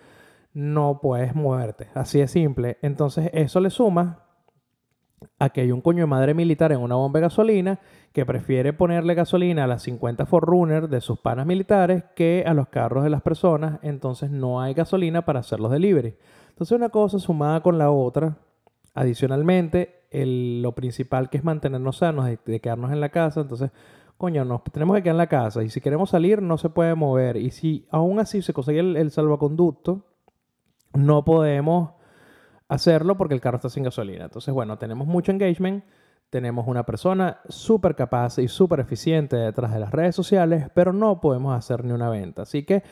no 0.55 1.01
puedes 1.03 1.35
moverte. 1.35 1.89
Así 1.95 2.19
de 2.19 2.29
simple. 2.29 2.79
Entonces 2.81 3.31
eso 3.35 3.61
le 3.61 3.71
suma 3.71 4.25
a 5.43 5.51
que 5.51 5.61
hay 5.61 5.73
un 5.73 5.81
coño 5.81 6.05
de 6.05 6.07
madre 6.07 6.35
militar 6.35 6.71
en 6.71 6.79
una 6.79 6.95
bomba 6.95 7.19
de 7.19 7.27
gasolina 7.27 7.81
que 8.13 8.25
prefiere 8.25 8.73
ponerle 8.73 9.15
gasolina 9.15 9.65
a 9.65 9.67
las 9.67 9.83
50 9.83 10.25
Forerunner 10.25 10.89
de 10.89 11.01
sus 11.01 11.19
panas 11.19 11.47
militares 11.47 12.05
que 12.15 12.45
a 12.47 12.55
los 12.55 12.69
carros 12.69 13.03
de 13.03 13.11
las 13.11 13.23
personas, 13.23 13.81
entonces 13.83 14.31
no 14.31 14.61
hay 14.61 14.73
gasolina 14.73 15.25
para 15.25 15.41
hacer 15.41 15.59
los 15.59 15.73
delivery. 15.73 16.15
Entonces 16.51 16.77
una 16.77 16.91
cosa 16.91 17.19
sumada 17.19 17.61
con 17.61 17.77
la 17.77 17.91
otra, 17.91 18.37
adicionalmente, 18.95 20.05
lo 20.13 20.71
principal 20.77 21.29
que 21.29 21.39
es 21.39 21.45
mantenernos 21.45 21.97
sanos, 21.97 22.27
de, 22.27 22.61
quedarnos 22.61 22.93
en 22.93 23.01
la 23.01 23.09
casa, 23.09 23.41
entonces, 23.41 23.73
coño, 24.19 24.45
nos 24.45 24.63
tenemos 24.63 24.95
que 24.95 25.03
quedar 25.03 25.15
en 25.15 25.19
la 25.19 25.27
casa 25.27 25.65
y 25.65 25.71
si 25.71 25.81
queremos 25.81 26.11
salir 26.11 26.41
no 26.41 26.57
se 26.57 26.69
puede 26.69 26.95
mover 26.95 27.37
y 27.37 27.51
si 27.51 27.85
aún 27.91 28.21
así 28.21 28.43
se 28.43 28.53
consigue 28.53 28.79
el 28.79 29.11
salvoconducto, 29.11 30.05
no 30.95 31.25
podemos 31.25 31.95
hacerlo 32.73 33.17
porque 33.17 33.35
el 33.35 33.41
carro 33.41 33.57
está 33.57 33.69
sin 33.69 33.85
gasolina. 33.85 34.25
Entonces, 34.25 34.53
bueno, 34.53 34.79
tenemos 34.79 35.07
mucho 35.07 35.31
engagement, 35.31 35.85
tenemos 36.31 36.67
una 36.67 36.85
persona 36.85 37.41
súper 37.49 37.95
capaz 37.95 38.39
y 38.39 38.49
súper 38.49 38.81
eficiente 38.81 39.37
detrás 39.37 39.73
de 39.73 39.81
las 39.81 39.91
redes 39.91 40.17
sociales, 40.17 40.69
pero 40.75 40.93
no 40.93 41.21
podemos 41.21 41.55
hacer 41.55 41.85
ni 41.85 41.93
una 41.93 42.09
venta. 42.09 42.43
Así 42.43 42.65
que 42.65 42.83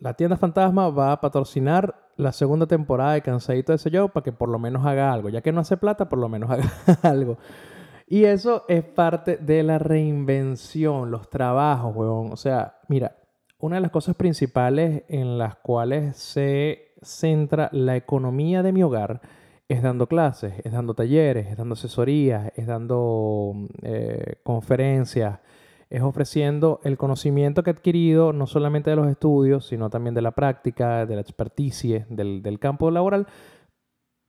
la 0.00 0.14
tienda 0.14 0.36
fantasma 0.36 0.90
va 0.90 1.12
a 1.12 1.20
patrocinar 1.20 2.10
la 2.16 2.32
segunda 2.32 2.66
temporada 2.66 3.12
de 3.12 3.22
Cansadito 3.22 3.72
de 3.72 3.78
Sello 3.78 4.08
para 4.08 4.24
que 4.24 4.32
por 4.32 4.48
lo 4.48 4.58
menos 4.58 4.84
haga 4.84 5.12
algo. 5.12 5.28
Ya 5.28 5.40
que 5.40 5.52
no 5.52 5.60
hace 5.60 5.76
plata, 5.76 6.08
por 6.08 6.18
lo 6.18 6.28
menos 6.28 6.50
haga 6.50 6.68
algo. 7.02 7.38
Y 8.08 8.24
eso 8.24 8.64
es 8.68 8.82
parte 8.82 9.36
de 9.36 9.62
la 9.62 9.78
reinvención, 9.78 11.12
los 11.12 11.30
trabajos, 11.30 11.94
huevón. 11.94 12.32
O 12.32 12.36
sea, 12.36 12.80
mira, 12.88 13.16
una 13.58 13.76
de 13.76 13.82
las 13.82 13.90
cosas 13.92 14.16
principales 14.16 15.04
en 15.08 15.38
las 15.38 15.56
cuales 15.56 16.16
se 16.16 16.85
centra 17.06 17.70
la 17.72 17.96
economía 17.96 18.62
de 18.62 18.72
mi 18.72 18.82
hogar 18.82 19.20
es 19.68 19.82
dando 19.82 20.06
clases, 20.06 20.54
es 20.64 20.72
dando 20.72 20.94
talleres, 20.94 21.48
es 21.48 21.56
dando 21.56 21.72
asesorías, 21.72 22.52
es 22.54 22.66
dando 22.66 23.52
eh, 23.82 24.36
conferencias, 24.42 25.40
es 25.90 26.02
ofreciendo 26.02 26.80
el 26.84 26.96
conocimiento 26.96 27.62
que 27.62 27.70
he 27.70 27.72
adquirido 27.72 28.32
no 28.32 28.46
solamente 28.46 28.90
de 28.90 28.96
los 28.96 29.08
estudios, 29.08 29.66
sino 29.66 29.90
también 29.90 30.14
de 30.14 30.22
la 30.22 30.32
práctica, 30.32 31.06
de 31.06 31.14
la 31.14 31.20
experticia, 31.20 32.06
del, 32.08 32.42
del 32.42 32.58
campo 32.58 32.90
laboral, 32.90 33.26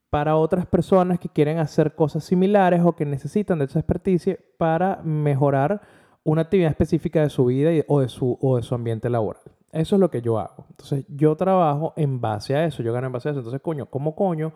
para 0.09 0.37
otras 0.37 0.65
personas 0.65 1.19
que 1.19 1.29
quieren 1.29 1.59
hacer 1.59 1.93
cosas 1.93 2.23
similares 2.23 2.81
o 2.83 2.95
que 2.95 3.05
necesitan 3.05 3.59
de 3.59 3.65
esa 3.65 3.79
experticia 3.79 4.39
para 4.57 5.01
mejorar 5.03 5.81
una 6.23 6.43
actividad 6.43 6.71
específica 6.71 7.21
de 7.21 7.29
su 7.29 7.45
vida 7.45 7.71
o, 7.87 8.01
de 8.01 8.09
su, 8.09 8.37
o 8.41 8.57
de 8.57 8.63
su 8.63 8.75
ambiente 8.75 9.09
laboral. 9.09 9.41
Eso 9.77 9.95
es 9.95 9.99
lo 9.99 10.09
que 10.09 10.21
yo 10.21 10.39
hago. 10.39 10.65
Entonces, 10.69 11.05
yo 11.07 11.35
trabajo 11.35 11.93
en 11.95 12.19
base 12.19 12.55
a 12.55 12.65
eso, 12.65 12.83
yo 12.83 12.93
gano 12.93 13.07
en 13.07 13.13
base 13.13 13.29
a 13.29 13.31
eso. 13.31 13.39
Entonces, 13.39 13.61
coño, 13.61 13.85
¿cómo 13.87 14.15
coño 14.15 14.53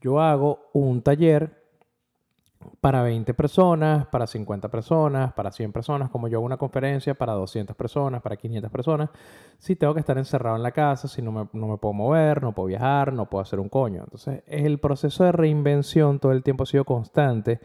yo 0.00 0.20
hago 0.20 0.70
un 0.72 1.02
taller 1.02 1.60
para 2.80 3.02
20 3.02 3.34
personas, 3.34 4.06
para 4.06 4.26
50 4.26 4.68
personas, 4.68 5.32
para 5.32 5.50
100 5.50 5.72
personas, 5.72 6.10
como 6.10 6.28
yo 6.28 6.38
hago 6.38 6.46
una 6.46 6.56
conferencia 6.56 7.14
para 7.14 7.32
200 7.32 7.74
personas, 7.74 8.22
para 8.22 8.36
500 8.36 8.70
personas, 8.70 9.10
si 9.58 9.76
tengo 9.76 9.94
que 9.94 10.00
estar 10.00 10.18
encerrado 10.18 10.56
en 10.56 10.62
la 10.62 10.72
casa, 10.72 11.08
si 11.08 11.22
no 11.22 11.32
me, 11.32 11.48
no 11.52 11.68
me 11.68 11.78
puedo 11.78 11.94
mover, 11.94 12.42
no 12.42 12.52
puedo 12.52 12.68
viajar, 12.68 13.12
no 13.12 13.26
puedo 13.26 13.42
hacer 13.42 13.60
un 13.60 13.68
coño. 13.68 14.02
Entonces, 14.04 14.42
el 14.46 14.78
proceso 14.78 15.24
de 15.24 15.32
reinvención 15.32 16.18
todo 16.18 16.32
el 16.32 16.42
tiempo 16.42 16.64
ha 16.64 16.66
sido 16.66 16.84
constante 16.84 17.60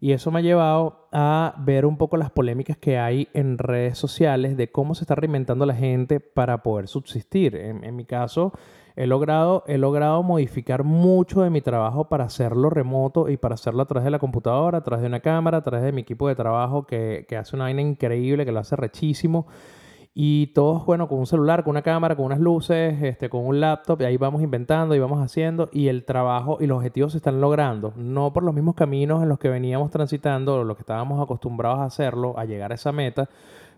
y 0.00 0.12
eso 0.12 0.30
me 0.30 0.40
ha 0.40 0.42
llevado 0.42 1.08
a 1.12 1.54
ver 1.58 1.86
un 1.86 1.96
poco 1.96 2.16
las 2.16 2.30
polémicas 2.30 2.76
que 2.76 2.98
hay 2.98 3.28
en 3.34 3.58
redes 3.58 3.98
sociales 3.98 4.56
de 4.56 4.70
cómo 4.70 4.94
se 4.94 5.04
está 5.04 5.14
reinventando 5.14 5.66
la 5.66 5.74
gente 5.74 6.20
para 6.20 6.62
poder 6.62 6.88
subsistir. 6.88 7.56
En, 7.56 7.96
mi 7.96 8.04
caso, 8.04 8.52
he 8.96 9.06
logrado, 9.06 9.64
he 9.66 9.78
logrado 9.78 10.22
modificar 10.22 10.84
mucho 10.84 11.42
de 11.42 11.50
mi 11.50 11.60
trabajo 11.60 12.08
para 12.08 12.24
hacerlo 12.24 12.70
remoto 12.70 13.28
y 13.28 13.36
para 13.36 13.54
hacerlo 13.54 13.82
a 13.82 13.86
través 13.86 14.04
de 14.04 14.10
la 14.10 14.18
computadora, 14.18 14.78
a 14.78 14.84
través 14.84 15.02
de 15.02 15.08
una 15.08 15.20
cámara, 15.20 15.58
a 15.58 15.62
través 15.62 15.84
de 15.84 15.92
mi 15.92 16.02
equipo 16.02 16.28
de 16.28 16.34
trabajo 16.34 16.86
que, 16.86 17.26
que 17.28 17.36
hace 17.36 17.56
una 17.56 17.64
vaina 17.64 17.82
increíble, 17.82 18.44
que 18.44 18.52
lo 18.52 18.60
hace 18.60 18.76
rechísimo. 18.76 19.46
Y 20.16 20.48
todos, 20.48 20.86
bueno, 20.86 21.08
con 21.08 21.18
un 21.18 21.26
celular, 21.26 21.64
con 21.64 21.72
una 21.72 21.82
cámara, 21.82 22.14
con 22.14 22.26
unas 22.26 22.38
luces, 22.38 23.02
este, 23.02 23.28
con 23.28 23.44
un 23.44 23.58
laptop, 23.58 24.00
y 24.00 24.04
ahí 24.04 24.16
vamos 24.16 24.42
inventando 24.42 24.94
y 24.94 25.00
vamos 25.00 25.20
haciendo, 25.20 25.68
y 25.72 25.88
el 25.88 26.04
trabajo 26.04 26.58
y 26.60 26.68
los 26.68 26.78
objetivos 26.78 27.12
se 27.12 27.18
están 27.18 27.40
logrando, 27.40 27.92
no 27.96 28.32
por 28.32 28.44
los 28.44 28.54
mismos 28.54 28.76
caminos 28.76 29.24
en 29.24 29.28
los 29.28 29.40
que 29.40 29.48
veníamos 29.48 29.90
transitando, 29.90 30.54
o 30.54 30.62
los 30.62 30.76
que 30.76 30.82
estábamos 30.82 31.20
acostumbrados 31.20 31.80
a 31.80 31.86
hacerlo, 31.86 32.38
a 32.38 32.44
llegar 32.44 32.70
a 32.70 32.76
esa 32.76 32.92
meta, 32.92 33.28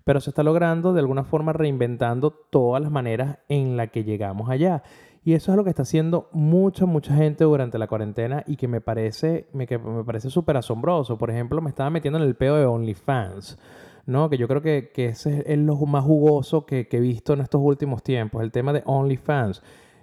pero 0.05 0.21
se 0.21 0.29
está 0.29 0.43
logrando 0.43 0.93
de 0.93 1.01
alguna 1.01 1.25
forma 1.25 1.55
reinventando 1.55 2.31
todas 2.31 2.83
las 2.83 2.93
maneras 2.93 3.39
en 3.49 3.79
las 3.79 3.91
que 3.91 4.05
llegamos 4.05 4.51
allá. 4.51 4.83
Y 5.25 5.33
eso 5.33 5.51
es 5.51 5.57
lo 5.57 5.65
que 5.65 5.71
está 5.71 5.83
haciendo 5.83 6.29
mucha, 6.33 6.87
mucha 6.87 7.15
gente 7.15 7.45
durante 7.45 7.79
la 7.79 7.89
cuarentena 7.89 8.45
y 8.47 8.57
que 8.57 8.69
me 8.69 8.81
parece, 8.81 9.49
me, 9.53 9.67
me 9.67 10.05
parece 10.05 10.31
súper 10.31 10.57
asombroso. 10.57 11.19
Por 11.19 11.31
ejemplo, 11.31 11.61
me 11.61 11.71
estaba 11.71 11.91
metiendo 11.91 12.19
en 12.21 12.27
el 12.27 12.37
pedo 12.37 12.57
de 12.57 12.67
OnlyFans. 12.67 13.59
¿No? 14.07 14.31
Que 14.31 14.39
yo 14.39 14.49
creo 14.49 14.63
que, 14.63 14.91
que 14.95 15.07
ese 15.07 15.45
es 15.47 15.59
lo 15.59 15.77
más 15.77 16.05
jugoso 16.05 16.65
que, 16.65 16.89
he 16.91 17.01
visto 17.01 17.33
en 17.35 17.41
estos 17.41 17.61
últimos 17.63 18.03
tiempos, 18.03 18.43
el 18.43 18.53
tema 18.53 18.73
de 18.73 18.83
OnlyFans. 18.87 19.63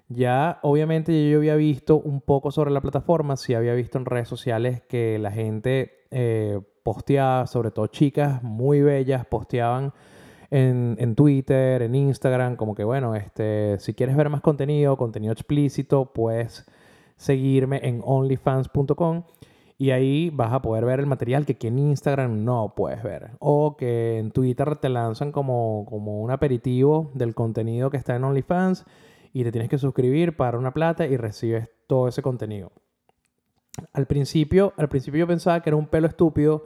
Ya, 0.10 0.60
obviamente, 0.62 1.29
yo 1.29 1.38
había 1.39 1.55
visto 1.55 1.95
un 1.95 2.22
poco 2.22 2.51
sobre 2.51 2.72
la 2.72 2.81
plataforma, 2.81 3.38
sí 3.38 3.53
había 3.53 3.74
visto 3.74 3.98
en 3.98 4.05
redes 4.05 4.27
sociales 4.27 4.81
que 4.88 5.17
la 5.17 5.31
gente 5.31 6.03
eh, 6.12 6.60
posteaba, 6.83 7.48
sobre 7.48 7.72
todo 7.72 7.88
chicas 7.88 8.43
muy 8.43 8.81
bellas, 8.81 9.25
posteaban 9.25 9.93
en, 10.51 10.98
en, 11.00 11.15
Twitter, 11.15 11.81
en 11.81 11.95
Instagram, 11.95 12.57
como 12.57 12.75
que, 12.75 12.83
bueno, 12.83 13.15
este, 13.15 13.79
si 13.79 13.93
quieres 13.93 14.15
ver 14.15 14.29
más 14.29 14.41
contenido, 14.41 14.98
contenido 14.98 15.33
explícito, 15.33 16.13
puedes 16.13 16.65
seguirme 17.17 17.79
en 17.83 18.01
onlyfans.com. 18.03 19.24
Y 19.83 19.91
ahí 19.91 20.29
vas 20.29 20.53
a 20.53 20.61
poder 20.61 20.85
ver 20.85 21.01
el 21.01 21.07
material 21.07 21.45
que 21.45 21.51
aquí 21.51 21.67
en 21.67 21.77
Instagram 21.77 22.45
no 22.45 22.73
puedes 22.73 23.03
ver. 23.03 23.31
O 23.39 23.75
que 23.75 24.17
en 24.17 24.31
Twitter 24.31 24.77
te 24.77 24.87
lanzan 24.87 25.33
como, 25.33 25.85
como 25.89 26.21
un 26.21 26.31
aperitivo 26.31 27.11
del 27.15 27.35
contenido 27.35 27.89
que 27.89 27.97
está 27.97 28.15
en 28.15 28.23
OnlyFans 28.23 28.85
y 29.33 29.43
te 29.43 29.51
tienes 29.51 29.69
que 29.69 29.77
suscribir, 29.77 30.37
para 30.37 30.57
una 30.57 30.73
plata 30.73 31.05
y 31.05 31.17
recibes 31.17 31.67
todo 31.85 32.07
ese 32.07 32.21
contenido. 32.21 32.71
Al 33.91 34.05
principio, 34.07 34.71
al 34.77 34.87
principio 34.87 35.19
yo 35.19 35.27
pensaba 35.27 35.61
que 35.61 35.71
era 35.71 35.75
un 35.75 35.87
pelo 35.87 36.07
estúpido, 36.07 36.63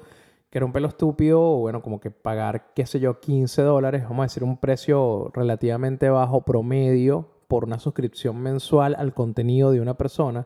que 0.52 0.60
era 0.60 0.66
un 0.68 0.72
pelo 0.72 0.88
estúpido, 0.88 1.42
bueno, 1.58 1.82
como 1.82 2.00
que 2.00 2.12
pagar, 2.12 2.72
qué 2.76 2.86
sé 2.86 3.00
yo, 3.00 3.20
15 3.20 3.64
dólares, 3.64 4.04
vamos 4.04 4.20
a 4.20 4.26
decir 4.26 4.44
un 4.44 4.58
precio 4.58 5.32
relativamente 5.34 6.08
bajo 6.12 6.42
promedio 6.42 7.32
por 7.48 7.64
una 7.64 7.80
suscripción 7.80 8.40
mensual 8.42 8.96
al 8.96 9.16
contenido 9.16 9.72
de 9.72 9.82
una 9.82 9.96
persona 9.96 10.46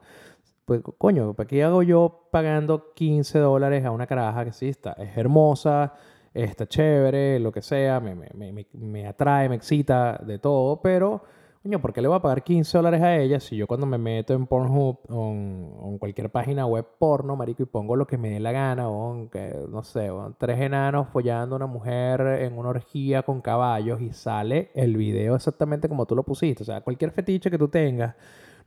pues 0.79 0.95
coño, 0.97 1.33
¿para 1.33 1.47
qué 1.47 1.63
hago 1.63 1.83
yo 1.83 2.29
pagando 2.31 2.93
15 2.93 3.39
dólares 3.39 3.83
a 3.83 3.91
una 3.91 4.07
caraja 4.07 4.45
que 4.45 4.53
sí 4.53 4.69
está? 4.69 4.93
Es 4.93 5.17
hermosa, 5.17 5.93
está 6.33 6.65
chévere, 6.65 7.39
lo 7.39 7.51
que 7.51 7.61
sea, 7.61 7.99
me, 7.99 8.15
me, 8.15 8.65
me, 8.71 9.07
atrae, 9.07 9.49
me 9.49 9.55
excita, 9.55 10.17
de 10.25 10.39
todo, 10.39 10.81
pero, 10.81 11.23
coño, 11.61 11.81
¿por 11.81 11.91
qué 11.91 12.01
le 12.01 12.07
voy 12.07 12.15
a 12.15 12.21
pagar 12.21 12.41
15 12.43 12.77
dólares 12.77 13.01
a 13.01 13.17
ella 13.17 13.41
si 13.41 13.57
yo 13.57 13.67
cuando 13.67 13.85
me 13.85 13.97
meto 13.97 14.33
en 14.33 14.47
Pornhub 14.47 14.99
o 15.09 15.31
en, 15.31 15.97
cualquier 15.97 16.29
página 16.29 16.65
web 16.65 16.85
porno, 16.97 17.35
marico, 17.35 17.63
y 17.63 17.65
pongo 17.65 17.97
lo 17.97 18.07
que 18.07 18.17
me 18.17 18.29
dé 18.29 18.39
la 18.39 18.53
gana, 18.53 18.87
o 18.87 19.29
que, 19.29 19.53
no 19.69 19.83
sé, 19.83 20.09
tres 20.37 20.57
enanos 20.61 21.09
follando 21.09 21.55
a 21.55 21.57
una 21.57 21.67
mujer 21.67 22.21
en 22.21 22.57
una 22.57 22.69
orgía 22.69 23.23
con 23.23 23.41
caballos 23.41 23.99
y 23.99 24.13
sale 24.13 24.71
el 24.73 24.95
video 24.95 25.35
exactamente 25.35 25.89
como 25.89 26.05
tú 26.05 26.15
lo 26.15 26.23
pusiste, 26.23 26.63
o 26.63 26.65
sea, 26.65 26.79
cualquier 26.79 27.11
fetiche 27.11 27.51
que 27.51 27.57
tú 27.57 27.67
tengas 27.67 28.15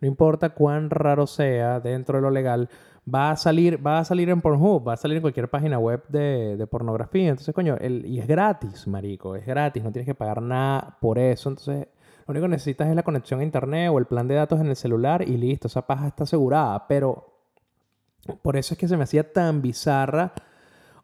no 0.04 0.08
importa 0.08 0.50
cuán 0.50 0.90
raro 0.90 1.26
sea 1.26 1.80
dentro 1.80 2.18
de 2.18 2.23
lo 2.23 2.30
legal, 2.30 2.68
va 3.12 3.30
a 3.30 3.37
salir, 3.37 3.84
va 3.84 4.00
a 4.00 4.04
salir 4.04 4.28
en 4.28 4.42
Pornhub, 4.42 4.87
va 4.87 4.92
a 4.92 4.96
salir 4.99 5.16
en 5.16 5.23
cualquier 5.23 5.49
página 5.49 5.78
web 5.78 6.06
de, 6.08 6.68
pornografía. 6.70 7.30
Entonces, 7.30 7.54
coño, 7.54 7.78
y 7.80 8.18
es 8.18 8.26
gratis, 8.26 8.87
marico, 8.87 9.34
es 9.34 9.46
gratis, 9.46 9.82
no 9.82 9.90
tienes 9.92 10.04
que 10.04 10.14
pagar 10.14 10.42
nada 10.42 10.99
por 11.00 11.18
eso. 11.18 11.49
Entonces, 11.49 11.88
lo 12.26 12.32
único 12.32 12.44
que 12.44 12.50
necesitas 12.50 12.88
es 12.88 12.94
la 12.94 13.02
conexión 13.02 13.40
a 13.40 13.44
internet 13.44 13.88
o 13.90 13.99
el 13.99 14.04
plan 14.04 14.28
de 14.28 14.34
datos 14.34 14.61
en 14.61 14.66
el 14.66 14.76
celular 14.76 15.26
y 15.26 15.38
listo, 15.38 15.68
esa 15.68 15.87
paja 15.87 16.06
está 16.06 16.25
asegurada. 16.25 16.87
Pero 16.87 17.40
por 18.42 18.58
eso 18.58 18.75
es 18.75 18.78
que 18.78 18.88
se 18.88 18.99
me 18.99 19.04
hacía 19.04 19.32
tan 19.32 19.62
bizarra 19.62 20.34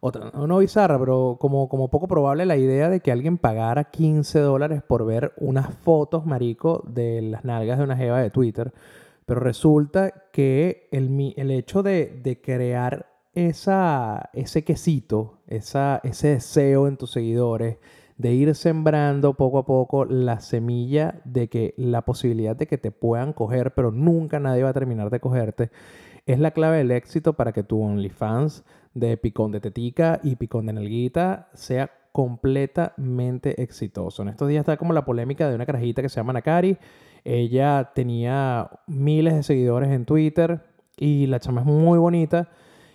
otra, 0.01 0.31
no 0.31 0.57
bizarra, 0.57 0.99
pero 0.99 1.37
como, 1.39 1.69
como 1.69 1.89
poco 1.89 2.07
probable 2.07 2.45
la 2.47 2.57
idea 2.57 2.89
de 2.89 3.01
que 3.01 3.11
alguien 3.11 3.37
pagara 3.37 3.85
15 3.85 4.39
dólares 4.39 4.81
por 4.81 5.05
ver 5.05 5.31
unas 5.37 5.73
fotos, 5.75 6.25
marico, 6.25 6.83
de 6.87 7.21
las 7.21 7.45
nalgas 7.45 7.77
de 7.77 7.83
una 7.83 7.95
jeva 7.95 8.19
de 8.19 8.31
Twitter. 8.31 8.73
Pero 9.27 9.39
resulta 9.39 10.25
que 10.33 10.89
el, 10.91 11.33
el 11.37 11.51
hecho 11.51 11.83
de, 11.83 12.19
de 12.23 12.41
crear 12.41 13.11
esa, 13.33 14.31
ese 14.33 14.63
quesito, 14.63 15.39
esa, 15.45 16.01
ese 16.03 16.29
deseo 16.29 16.87
en 16.87 16.97
tus 16.97 17.11
seguidores, 17.11 17.77
de 18.17 18.33
ir 18.33 18.53
sembrando 18.55 19.35
poco 19.35 19.59
a 19.59 19.65
poco 19.65 20.05
la 20.05 20.39
semilla 20.41 21.21
de 21.25 21.47
que 21.47 21.73
la 21.77 22.03
posibilidad 22.03 22.55
de 22.55 22.67
que 22.67 22.77
te 22.77 22.91
puedan 22.91 23.33
coger, 23.33 23.73
pero 23.73 23.91
nunca 23.91 24.39
nadie 24.39 24.63
va 24.63 24.69
a 24.69 24.73
terminar 24.73 25.09
de 25.09 25.19
cogerte, 25.19 25.71
es 26.25 26.39
la 26.39 26.51
clave 26.51 26.77
del 26.77 26.91
éxito 26.91 27.33
para 27.33 27.51
que 27.51 27.63
tu 27.63 27.81
OnlyFans 27.81 28.63
de 28.93 29.17
picón 29.17 29.51
de 29.51 29.59
tetica 29.59 30.19
y 30.23 30.35
picón 30.35 30.65
de 30.65 30.73
nalguita 30.73 31.49
sea 31.53 31.91
completamente 32.11 33.61
exitoso. 33.61 34.21
En 34.21 34.29
estos 34.29 34.49
días 34.49 34.61
está 34.61 34.77
como 34.77 34.93
la 34.93 35.05
polémica 35.05 35.49
de 35.49 35.55
una 35.55 35.65
carajita 35.65 36.01
que 36.01 36.09
se 36.09 36.17
llama 36.17 36.33
Nakari. 36.33 36.77
Ella 37.23 37.91
tenía 37.95 38.69
miles 38.87 39.35
de 39.35 39.43
seguidores 39.43 39.89
en 39.89 40.05
Twitter 40.05 40.61
y 40.97 41.27
la 41.27 41.39
chama 41.39 41.61
es 41.61 41.67
muy 41.67 41.97
bonita 41.99 42.49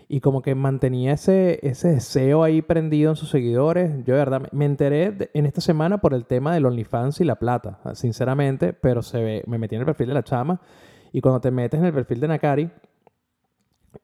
y 0.08 0.20
como 0.20 0.42
que 0.42 0.54
mantenía 0.54 1.12
ese, 1.12 1.58
ese 1.66 1.88
deseo 1.88 2.44
ahí 2.44 2.62
prendido 2.62 3.10
en 3.10 3.16
sus 3.16 3.30
seguidores. 3.30 4.04
Yo 4.04 4.14
de 4.14 4.20
verdad 4.20 4.48
me 4.52 4.64
enteré 4.64 5.30
en 5.34 5.46
esta 5.46 5.60
semana 5.60 5.98
por 5.98 6.14
el 6.14 6.26
tema 6.26 6.54
del 6.54 6.66
OnlyFans 6.66 7.20
y 7.20 7.24
la 7.24 7.36
plata, 7.36 7.80
sinceramente, 7.94 8.72
pero 8.72 9.02
se 9.02 9.22
ve, 9.22 9.44
me 9.46 9.58
metí 9.58 9.74
en 9.74 9.80
el 9.80 9.86
perfil 9.86 10.08
de 10.08 10.14
la 10.14 10.22
chama 10.22 10.60
y 11.12 11.20
cuando 11.20 11.40
te 11.40 11.50
metes 11.50 11.80
en 11.80 11.86
el 11.86 11.92
perfil 11.92 12.20
de 12.20 12.28
Nakari, 12.28 12.70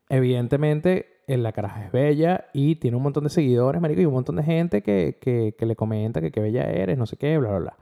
evidentemente 0.08 1.12
la 1.26 1.52
caraja 1.52 1.86
es 1.86 1.92
bella 1.92 2.46
y 2.52 2.76
tiene 2.76 2.96
un 2.96 3.02
montón 3.02 3.24
de 3.24 3.30
seguidores, 3.30 3.80
marico, 3.80 4.00
y 4.00 4.06
un 4.06 4.12
montón 4.12 4.36
de 4.36 4.42
gente 4.42 4.82
que, 4.82 5.18
que, 5.20 5.66
le 5.66 5.76
comenta 5.76 6.20
que 6.20 6.30
qué 6.30 6.40
bella 6.40 6.64
eres, 6.64 6.98
no 6.98 7.06
sé 7.06 7.16
qué, 7.16 7.38
bla, 7.38 7.50
bla, 7.50 7.58
bla. 7.58 7.76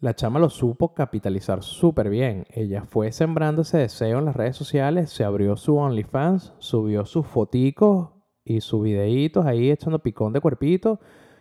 La 0.00 0.14
chama 0.14 0.38
lo 0.38 0.48
supo 0.48 0.94
capitalizar 0.94 1.62
súper 1.62 2.08
bien. 2.08 2.46
Ella 2.50 2.84
fue 2.84 3.10
sembrando 3.10 3.62
ese 3.62 3.78
deseo 3.78 4.20
en 4.20 4.26
las 4.26 4.36
redes 4.36 4.56
sociales, 4.56 5.10
se 5.10 5.24
abrió 5.24 5.56
su 5.56 5.76
OnlyFans, 5.76 6.54
subió 6.58 7.04
sus 7.04 7.26
foticos 7.26 8.10
y 8.44 8.60
sus 8.60 8.82
videitos 8.82 9.44
ahí 9.44 9.70
echando 9.70 9.98
picón 9.98 10.32
de 10.32 10.40
cuerpito. 10.40 11.00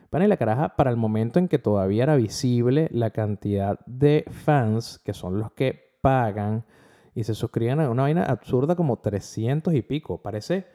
Para 0.10 0.28
la 0.28 0.38
caraja, 0.38 0.76
para 0.76 0.90
el 0.90 0.98
momento 0.98 1.38
en 1.38 1.50
que 1.50 1.60
todavía 1.60 2.04
era 2.04 2.16
visible 2.16 2.88
la 2.92 3.12
cantidad 3.12 3.80
de 3.86 4.26
fans, 4.32 5.00
que 5.04 5.14
son 5.14 5.38
los 5.38 5.52
que 5.52 5.98
pagan 6.02 6.66
y 7.18 7.24
se 7.24 7.34
suscriben 7.34 7.80
a 7.80 7.90
una 7.90 8.04
vaina 8.04 8.24
absurda 8.24 8.76
como 8.76 8.98
300 8.98 9.74
y 9.74 9.82
pico. 9.82 10.22
Parece 10.22 10.66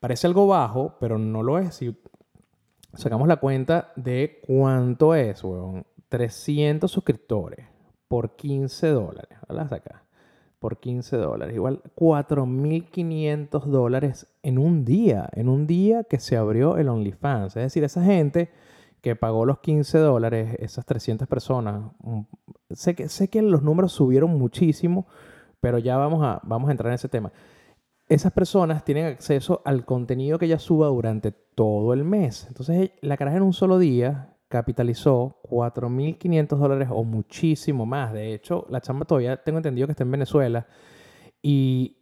Parece 0.00 0.26
algo 0.26 0.46
bajo, 0.46 0.96
pero 0.98 1.18
no 1.18 1.42
lo 1.42 1.58
es. 1.58 1.74
Si 1.74 1.94
sacamos 2.94 3.28
la 3.28 3.36
cuenta 3.36 3.92
de 3.96 4.40
cuánto 4.46 5.14
es, 5.14 5.44
weón. 5.44 5.84
300 6.08 6.90
suscriptores 6.90 7.66
por 8.08 8.34
15 8.34 8.88
dólares. 8.88 9.38
¿Verdad? 9.46 9.72
Acá. 9.72 10.02
Por 10.58 10.80
15 10.80 11.16
dólares. 11.18 11.54
Igual 11.54 11.82
4.500 11.94 13.64
dólares 13.66 14.26
en 14.42 14.58
un 14.58 14.84
día. 14.86 15.28
En 15.34 15.48
un 15.48 15.66
día 15.66 16.04
que 16.04 16.18
se 16.18 16.36
abrió 16.36 16.78
el 16.78 16.88
OnlyFans. 16.88 17.56
Es 17.56 17.62
decir, 17.62 17.84
esa 17.84 18.02
gente 18.02 18.50
que 19.02 19.16
pagó 19.16 19.44
los 19.44 19.60
15 19.60 19.98
dólares, 19.98 20.56
esas 20.60 20.86
300 20.86 21.28
personas. 21.28 21.92
Mm, 22.02 22.22
sé 22.70 22.94
que, 22.94 23.08
sé 23.08 23.28
que 23.28 23.42
los 23.42 23.62
números 23.62 23.92
subieron 23.92 24.38
muchísimo, 24.38 25.06
pero 25.60 25.78
ya 25.78 25.96
vamos 25.96 26.22
a, 26.24 26.40
vamos 26.44 26.68
a 26.68 26.72
entrar 26.72 26.90
en 26.90 26.94
ese 26.94 27.08
tema. 27.08 27.32
esas 28.08 28.32
personas 28.32 28.84
tienen 28.84 29.06
acceso 29.06 29.62
al 29.64 29.84
contenido 29.84 30.38
que 30.38 30.46
ella 30.46 30.58
suba 30.58 30.88
durante 30.88 31.32
todo 31.32 31.92
el 31.94 32.04
mes. 32.04 32.46
Entonces, 32.48 32.90
la 33.02 33.16
caraja 33.16 33.36
en 33.36 33.44
un 33.44 33.52
solo 33.52 33.78
día 33.78 34.34
capitalizó 34.48 35.40
4.500 35.44 36.58
dólares 36.58 36.88
o 36.90 37.04
muchísimo 37.04 37.86
más. 37.86 38.12
De 38.12 38.34
hecho, 38.34 38.66
la 38.68 38.80
chamba 38.80 39.04
todavía 39.04 39.36
tengo 39.36 39.58
entendido 39.58 39.86
que 39.86 39.92
está 39.92 40.02
en 40.02 40.10
Venezuela 40.10 40.66
y 41.40 41.98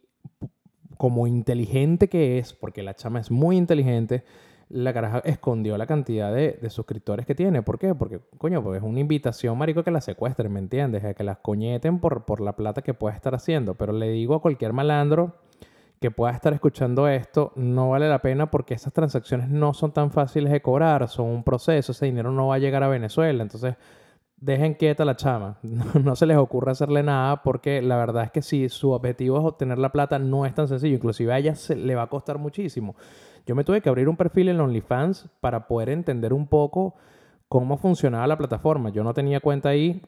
como 0.97 1.27
inteligente 1.27 2.09
que 2.09 2.39
es, 2.39 2.53
porque 2.53 2.81
la 2.81 2.95
chama 2.95 3.19
es 3.19 3.29
muy 3.29 3.55
inteligente, 3.55 4.23
la 4.69 4.93
caraja 4.93 5.19
escondió 5.25 5.77
la 5.77 5.87
cantidad 5.87 6.33
de, 6.33 6.59
suscriptores 6.69 7.25
que 7.25 7.35
tiene. 7.35 7.61
¿Por 7.61 7.79
qué? 7.79 7.95
Porque, 7.95 8.19
coño, 8.37 8.63
pues 8.63 8.77
es 8.77 8.83
una 8.83 8.99
invitación, 8.99 9.57
marico, 9.57 9.83
que 9.83 9.91
la 9.91 10.01
secuestren, 10.01 10.51
¿me 10.53 10.59
entiendes? 10.59 11.03
A 11.03 11.13
que 11.13 11.23
las 11.23 11.39
coñeten 11.39 11.99
por, 11.99 12.25
por 12.25 12.39
la 12.39 12.55
plata 12.55 12.81
que 12.81 12.93
pueda 12.93 13.15
estar 13.15 13.35
haciendo. 13.35 13.75
Pero 13.75 13.93
le 13.93 14.09
digo 14.09 14.35
a 14.35 14.41
cualquier 14.41 14.73
malandro 14.73 15.35
que 15.99 16.11
pueda 16.11 16.31
estar 16.33 16.53
escuchando 16.53 17.07
esto, 17.07 17.51
no 17.55 17.89
vale 17.89 18.07
la 18.07 18.21
pena 18.21 18.49
porque 18.49 18.73
esas 18.73 18.93
transacciones 18.93 19.49
no 19.49 19.73
son 19.73 19.91
tan 19.91 20.11
fáciles 20.11 20.51
de 20.51 20.61
cobrar, 20.61 21.09
son 21.09 21.27
un 21.27 21.43
proceso, 21.43 21.91
ese 21.91 22.05
dinero 22.05 22.31
no 22.31 22.47
va 22.47 22.55
a 22.55 22.59
llegar 22.59 22.83
a 22.83 22.87
Venezuela. 22.87 23.43
Entonces, 23.43 23.75
dejen 24.37 24.75
quieta 24.75 25.05
la 25.05 25.15
chama. 25.15 25.57
No, 26.03 26.15
se 26.15 26.25
les 26.25 26.37
ocurra 26.37 26.71
hacerle 26.71 27.03
nada 27.03 27.43
porque 27.43 27.81
la 27.81 27.97
verdad 27.97 28.23
es 28.25 28.31
que 28.31 28.41
si 28.41 28.69
su 28.69 28.91
objetivo 28.91 29.39
es 29.39 29.45
obtener 29.45 29.77
la 29.77 29.91
plata, 29.91 30.19
no 30.19 30.45
es 30.45 30.53
tan 30.53 30.67
sencillo. 30.67 30.95
Inclusive 30.95 31.33
a 31.33 31.37
ella 31.37 31.55
se, 31.55 31.75
le 31.75 31.95
va 31.95 32.03
a 32.03 32.07
costar 32.07 32.37
muchísimo. 32.37 32.95
Yo 33.45 33.55
me 33.55 33.63
tuve 33.63 33.81
que 33.81 33.89
abrir 33.89 34.09
un 34.09 34.17
perfil 34.17 34.49
en 34.49 34.59
OnlyFans 34.59 35.29
para 35.41 35.67
poder 35.67 35.89
entender 35.89 36.33
un 36.33 36.47
poco 36.47 36.95
cómo 37.47 37.77
funcionaba 37.77 38.27
la 38.27 38.37
plataforma. 38.37 38.89
Yo 38.89 39.03
no 39.03 39.13
tenía 39.13 39.39
cuenta 39.39 39.69
ahí. 39.69 40.01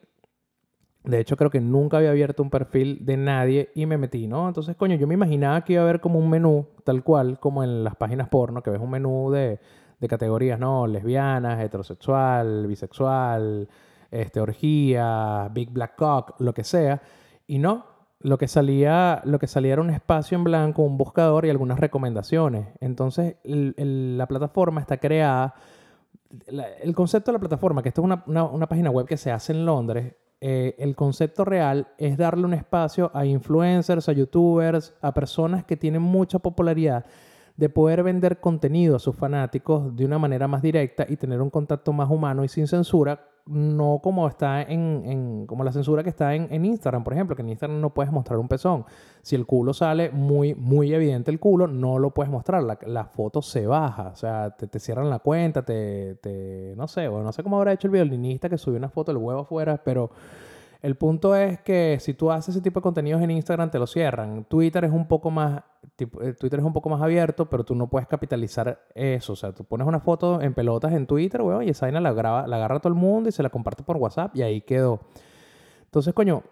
De 1.04 1.18
hecho, 1.18 1.36
creo 1.36 1.50
que 1.50 1.60
nunca 1.60 1.96
había 1.96 2.10
abierto 2.10 2.42
un 2.42 2.50
perfil 2.50 3.04
de 3.04 3.16
nadie 3.16 3.70
y 3.74 3.86
me 3.86 3.98
metí, 3.98 4.28
¿no? 4.28 4.46
Entonces, 4.46 4.76
coño, 4.76 4.94
yo 4.94 5.08
me 5.08 5.14
imaginaba 5.14 5.64
que 5.64 5.72
iba 5.72 5.82
a 5.82 5.84
haber 5.84 6.00
como 6.00 6.20
un 6.20 6.30
menú, 6.30 6.68
tal 6.84 7.02
cual, 7.02 7.40
como 7.40 7.64
en 7.64 7.82
las 7.82 7.96
páginas 7.96 8.28
porno, 8.28 8.62
que 8.62 8.70
ves 8.70 8.80
un 8.80 8.90
menú 8.90 9.32
de, 9.32 9.58
de 9.98 10.08
categorías, 10.08 10.60
¿no? 10.60 10.86
Lesbianas, 10.86 11.60
heterosexual, 11.60 12.68
bisexual, 12.68 13.68
este, 14.12 14.40
orgía, 14.40 15.48
Big 15.52 15.70
Black 15.70 15.96
Cock, 15.96 16.40
lo 16.40 16.54
que 16.54 16.62
sea. 16.62 17.02
Y 17.48 17.58
no, 17.58 17.84
lo 18.22 18.38
que 18.38 18.48
salía, 18.48 19.20
lo 19.24 19.38
que 19.38 19.46
salía 19.46 19.74
era 19.74 19.82
un 19.82 19.90
espacio 19.90 20.36
en 20.36 20.44
blanco, 20.44 20.82
un 20.82 20.96
buscador 20.96 21.44
y 21.44 21.50
algunas 21.50 21.78
recomendaciones. 21.78 22.68
Entonces, 22.80 23.36
la 23.44 24.26
plataforma 24.26 24.80
está 24.80 24.96
creada. 24.98 25.54
el 26.82 26.94
concepto 26.94 27.30
de 27.30 27.34
la 27.34 27.40
plataforma, 27.40 27.82
que 27.82 27.88
esto 27.88 28.02
es 28.02 28.18
una, 28.26 28.66
página 28.66 28.90
web 28.90 29.06
que 29.06 29.16
se 29.16 29.30
hace 29.30 29.52
en 29.52 29.66
Londres, 29.66 30.14
eh, 30.40 30.74
el 30.78 30.96
concepto 30.96 31.44
real 31.44 31.88
es 31.98 32.16
darle 32.16 32.44
un 32.44 32.54
espacio 32.54 33.10
a 33.14 33.24
influencers, 33.24 34.08
a 34.08 34.12
youtubers, 34.12 34.94
a 35.00 35.12
personas 35.12 35.64
que 35.64 35.76
tienen 35.76 36.02
mucha 36.02 36.38
popularidad 36.38 37.04
de 37.56 37.68
poder 37.68 38.02
vender 38.02 38.40
contenido 38.40 38.96
a 38.96 38.98
sus 38.98 39.14
fanáticos 39.14 39.94
de 39.96 40.04
una 40.04 40.18
manera 40.18 40.48
más 40.48 40.62
directa 40.62 41.06
y 41.08 41.16
tener 41.16 41.40
un 41.40 41.50
contacto 41.50 41.92
más 41.92 42.10
humano 42.10 42.44
y 42.44 42.48
sin 42.48 42.66
censura 42.66 43.32
no 43.46 44.00
como 44.02 44.28
está 44.28 44.62
en, 44.62 45.46
como 45.46 45.64
la 45.64 45.72
censura 45.72 46.02
que 46.02 46.10
está 46.10 46.34
en, 46.34 46.64
Instagram, 46.64 47.02
por 47.02 47.12
ejemplo, 47.12 47.34
que 47.34 47.42
en 47.42 47.48
Instagram 47.50 47.80
no 47.80 47.90
puedes 47.92 48.12
mostrar 48.12 48.38
un 48.38 48.48
pezón. 48.48 48.84
Si 49.22 49.34
el 49.34 49.46
culo 49.46 49.72
sale 49.72 50.10
muy, 50.10 50.54
muy 50.54 50.94
evidente 50.94 51.30
el 51.30 51.40
culo, 51.40 51.66
no 51.66 51.98
lo 51.98 52.10
puedes 52.10 52.30
mostrar. 52.30 52.62
La, 52.62 53.04
foto 53.04 53.42
se 53.42 53.66
baja. 53.66 54.08
O 54.08 54.16
sea, 54.16 54.50
te, 54.50 54.78
cierran 54.78 55.10
la 55.10 55.18
cuenta, 55.18 55.64
te, 55.64 56.16
te, 56.16 56.74
no 56.76 56.86
sé, 56.86 57.08
bueno, 57.08 57.24
no 57.24 57.32
sé 57.32 57.42
cómo 57.42 57.56
habrá 57.56 57.72
hecho 57.72 57.88
el 57.88 57.92
violinista 57.92 58.48
que 58.48 58.58
subió 58.58 58.78
una 58.78 58.88
foto 58.88 59.12
del 59.12 59.22
huevo 59.22 59.40
afuera, 59.40 59.80
pero 59.84 60.10
el 60.82 60.96
punto 60.96 61.36
es 61.36 61.60
que 61.60 61.98
si 62.00 62.12
tú 62.12 62.32
haces 62.32 62.56
ese 62.56 62.60
tipo 62.60 62.80
de 62.80 62.82
contenidos 62.82 63.22
en 63.22 63.30
Instagram, 63.30 63.70
te 63.70 63.78
lo 63.78 63.86
cierran. 63.86 64.44
Twitter 64.46 64.84
es 64.84 64.90
un 64.90 65.06
poco 65.06 65.30
más, 65.30 65.62
eh, 65.96 66.34
Twitter 66.34 66.58
es 66.58 66.64
un 66.64 66.72
poco 66.72 66.88
más 66.90 67.00
abierto, 67.00 67.48
pero 67.48 67.62
tú 67.62 67.76
no 67.76 67.88
puedes 67.88 68.08
capitalizar 68.08 68.84
eso. 68.92 69.34
O 69.34 69.36
sea, 69.36 69.52
tú 69.52 69.64
pones 69.64 69.86
una 69.86 70.00
foto 70.00 70.40
en 70.40 70.54
pelotas 70.54 70.92
en 70.92 71.06
Twitter, 71.06 71.40
weón, 71.40 71.62
y 71.62 71.68
esa 71.70 71.86
vaina 71.86 72.00
la, 72.00 72.12
graba, 72.12 72.48
la 72.48 72.56
agarra 72.56 72.80
todo 72.80 72.92
el 72.92 72.98
mundo 72.98 73.28
y 73.28 73.32
se 73.32 73.44
la 73.44 73.50
comparte 73.50 73.84
por 73.84 73.96
WhatsApp 73.96 74.34
y 74.34 74.42
ahí 74.42 74.60
quedó. 74.62 75.00
Entonces, 75.84 76.12
coño, 76.14 76.42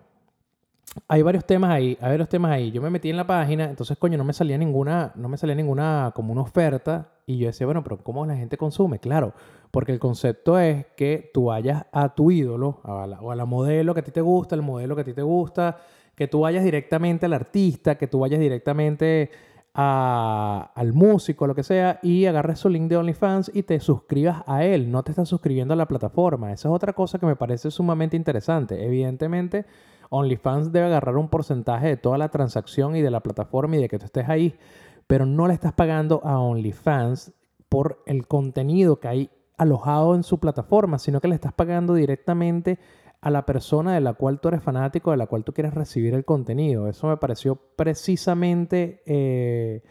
hay 1.07 1.23
varios 1.23 1.45
temas 1.45 1.71
ahí, 1.71 1.97
hay 2.01 2.11
varios 2.11 2.29
temas 2.29 2.51
ahí. 2.51 2.71
Yo 2.73 2.83
me 2.83 2.91
metí 2.91 3.11
en 3.11 3.17
la 3.17 3.27
página, 3.27 3.65
entonces, 3.65 3.97
coño, 3.97 4.19
no 4.19 4.25
me 4.25 4.33
salía 4.33 4.59
ninguna, 4.59 5.13
no 5.15 5.29
me 5.29 5.37
salía 5.37 5.55
ninguna 5.55 6.13
como 6.15 6.33
una 6.33 6.43
oferta. 6.43 7.13
Y 7.27 7.39
yo 7.39 7.47
decía, 7.47 7.67
bueno, 7.67 7.85
pero 7.85 7.99
¿cómo 7.99 8.27
la 8.27 8.37
gente 8.37 8.57
consume? 8.57 8.99
Claro, 8.99 9.33
porque 9.71 9.93
el 9.93 10.01
concepto 10.01 10.59
es 10.59 10.87
que 10.97 11.31
tú 11.33 11.45
vayas 11.47 11.87
a 11.93 12.15
tu 12.15 12.31
ídolo, 12.33 12.81
a 12.83 13.07
la, 13.07 13.21
o 13.21 13.31
a 13.31 13.37
la 13.37 13.45
modelo 13.45 13.95
que 13.95 14.01
a 14.01 14.05
ti 14.05 14.11
te 14.11 14.21
gusta, 14.21 14.57
el 14.57 14.63
modelo 14.63 14.97
que 14.97 15.03
a 15.03 15.05
ti 15.05 15.13
te 15.13 15.23
gusta, 15.23 15.77
que 16.17 16.27
tú 16.27 16.41
vayas 16.41 16.65
directamente 16.65 17.27
al 17.27 17.35
artista, 17.35 17.97
que 17.97 18.09
tú 18.09 18.21
vayas 18.21 18.41
directamente 18.41 19.31
al 19.73 20.93
músico, 20.93 21.47
lo 21.47 21.55
que 21.55 21.63
sea, 21.63 22.01
y 22.03 22.27
agarres 22.27 22.59
su 22.59 22.69
link 22.69 22.89
de 22.89 22.97
OnlyFans 22.97 23.53
y 23.55 23.63
te 23.63 23.79
suscribas 23.79 24.43
a 24.49 24.65
él. 24.65 24.91
No 24.91 25.05
te 25.05 25.13
estás 25.13 25.29
suscribiendo 25.29 25.75
a 25.75 25.77
la 25.77 25.87
plataforma. 25.87 26.53
Esa 26.53 26.69
es 26.69 26.75
otra 26.75 26.93
cosa 26.93 27.21
que 27.21 27.27
me 27.27 27.37
parece 27.37 27.71
sumamente 27.71 28.17
interesante. 28.17 28.85
Evidentemente 28.85 29.67
OnlyFans 30.11 30.73
debe 30.73 30.87
agarrar 30.87 31.17
un 31.17 31.29
porcentaje 31.29 31.89
de 31.89 31.97
toda 31.97 32.19
la 32.19 32.29
transacción 32.29 32.97
y 32.97 33.03
de 33.03 33.11
la 33.11 33.21
plataforma 33.21 33.77
y 33.77 33.81
de 33.81 33.89
que 33.89 33.99
tú 33.99 34.05
estés 34.05 34.29
ahí, 34.29 34.59
pero 35.07 35.25
no 35.25 35.49
le 35.49 35.55
estás 35.55 35.73
pagando 35.73 36.21
a 36.25 36.39
OnlyFans 36.39 37.33
por 37.69 38.03
el 38.07 38.27
contenido 38.27 39.01
que 39.01 39.09
hay 39.09 39.31
alojado 39.57 40.15
en 40.15 40.23
su 40.23 40.39
plataforma, 40.39 40.99
sino 40.99 41.21
que 41.21 41.29
le 41.29 41.35
estás 41.35 41.53
pagando 41.53 41.95
directamente 41.95 42.79
a 43.21 43.31
la 43.31 43.45
persona 43.47 43.95
de 43.95 44.01
la 44.01 44.15
cual 44.15 44.41
tú 44.41 44.49
eres 44.49 44.63
fanático, 44.63 45.11
de 45.11 45.17
la 45.17 45.27
cual 45.27 45.45
tú 45.45 45.53
quieres 45.53 45.75
recibir 45.75 46.15
el 46.15 46.25
contenido. 46.25 46.89
Eso 46.89 47.07
me 47.07 47.17
pareció 47.19 47.57
precisamente 47.77 49.03
eh, 49.05 49.83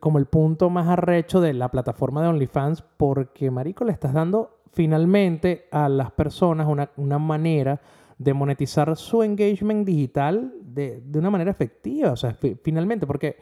como 0.00 0.18
el 0.18 0.26
punto 0.26 0.70
más 0.70 0.88
arrecho 0.88 1.40
de 1.40 1.52
la 1.52 1.70
plataforma 1.70 2.22
de 2.22 2.28
OnlyFans, 2.28 2.82
porque, 2.96 3.50
Marico, 3.50 3.84
le 3.84 3.92
estás 3.92 4.14
dando 4.14 4.62
finalmente 4.72 5.68
a 5.70 5.88
las 5.88 6.10
personas 6.12 6.66
una, 6.66 6.90
una 6.96 7.18
manera 7.18 7.80
de 8.20 8.34
monetizar 8.34 8.94
su 8.96 9.22
engagement 9.22 9.86
digital 9.86 10.52
de, 10.60 11.02
una 11.14 11.30
manera 11.30 11.50
efectiva. 11.50 12.12
O 12.12 12.16
sea, 12.16 12.36
finalmente, 12.62 13.06
porque 13.06 13.38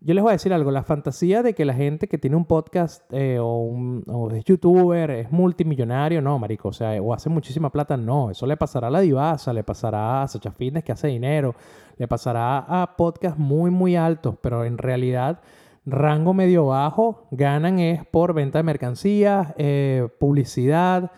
yo 0.00 0.14
les 0.14 0.22
voy 0.22 0.30
a 0.30 0.32
decir 0.32 0.54
algo, 0.54 0.70
la 0.70 0.82
fantasía 0.82 1.42
de 1.42 1.52
que 1.52 1.66
la 1.66 1.74
gente 1.74 2.08
que 2.08 2.16
tiene 2.16 2.34
un 2.34 2.46
podcast 2.46 3.02
eh, 3.12 3.38
o, 3.38 3.58
un, 3.58 4.02
es 4.34 4.42
youtuber, 4.46 5.10
es 5.10 5.30
multimillonario, 5.30 6.22
no, 6.22 6.38
marico, 6.38 6.68
o 6.68 6.72
sea, 6.72 7.00
o 7.02 7.12
hace 7.12 7.28
muchísima 7.28 7.70
plata, 7.70 7.98
no, 7.98 8.30
eso 8.30 8.46
le 8.46 8.56
pasará 8.56 8.86
a 8.86 8.90
la 8.90 9.00
divasa, 9.00 9.52
le 9.52 9.62
pasará 9.62 10.22
a 10.22 10.28
Sacha 10.28 10.52
Fitness 10.52 10.84
que 10.84 10.92
hace 10.92 11.08
dinero, 11.08 11.54
le 11.98 12.08
pasará 12.08 12.60
a 12.60 12.96
podcasts 12.96 13.38
muy, 13.38 13.70
muy 13.70 13.94
altos, 13.94 14.36
pero 14.40 14.64
en 14.64 14.78
realidad 14.78 15.42
rango 15.84 16.32
medio 16.32 16.64
bajo 16.64 17.26
ganan 17.30 17.78
es 17.78 18.06
por 18.06 18.32
venta 18.32 18.58
de 18.58 18.62
mercancías, 18.62 19.52
eh, 19.58 20.08
publicidad, 20.18 21.12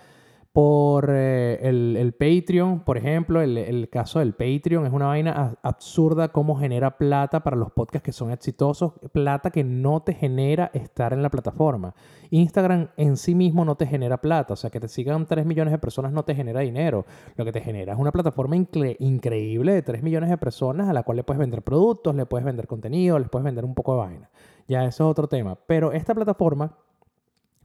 por 0.56 1.10
eh, 1.10 1.58
el, 1.60 2.14
Patreon, 2.14 2.80
por 2.80 2.96
ejemplo, 2.96 3.42
el, 3.42 3.90
caso 3.90 4.20
del 4.20 4.32
Patreon 4.32 4.86
es 4.86 4.92
una 4.94 5.08
vaina 5.08 5.54
absurda 5.60 6.28
cómo 6.28 6.56
genera 6.56 6.96
plata 6.96 7.42
para 7.42 7.56
los 7.56 7.72
podcasts 7.72 8.02
que 8.02 8.12
son 8.12 8.30
exitosos, 8.30 8.94
plata 9.12 9.50
que 9.50 9.64
no 9.64 10.00
te 10.00 10.14
genera 10.14 10.70
estar 10.72 11.12
en 11.12 11.20
la 11.20 11.28
plataforma. 11.28 11.94
Instagram 12.30 12.88
en 12.96 13.18
sí 13.18 13.34
mismo 13.34 13.66
no 13.66 13.74
te 13.74 13.86
genera 13.86 14.22
plata, 14.22 14.54
o 14.54 14.56
sea, 14.56 14.70
que 14.70 14.80
te 14.80 14.88
sigan 14.88 15.26
3 15.26 15.44
millones 15.44 15.72
de 15.72 15.78
personas 15.78 16.10
no 16.10 16.24
te 16.24 16.34
genera 16.34 16.60
dinero. 16.60 17.04
Lo 17.36 17.44
que 17.44 17.52
te 17.52 17.60
genera 17.60 17.92
es 17.92 17.98
una 17.98 18.10
plataforma 18.10 18.56
increíble 18.56 19.74
de 19.74 19.82
3 19.82 20.02
millones 20.02 20.30
de 20.30 20.38
personas 20.38 20.88
a 20.88 20.94
la 20.94 21.02
cual 21.02 21.16
le 21.16 21.24
puedes 21.24 21.38
vender 21.38 21.60
productos, 21.60 22.14
le 22.14 22.24
puedes 22.24 22.46
vender 22.46 22.66
contenido, 22.66 23.18
les 23.18 23.28
puedes 23.28 23.44
vender 23.44 23.66
un 23.66 23.74
poco 23.74 23.92
de 23.92 23.98
vaina. 23.98 24.30
Ya 24.68 24.86
eso 24.86 25.04
es 25.04 25.10
otro 25.10 25.28
tema. 25.28 25.58
Pero 25.66 25.92
esta 25.92 26.14
plataforma 26.14 26.78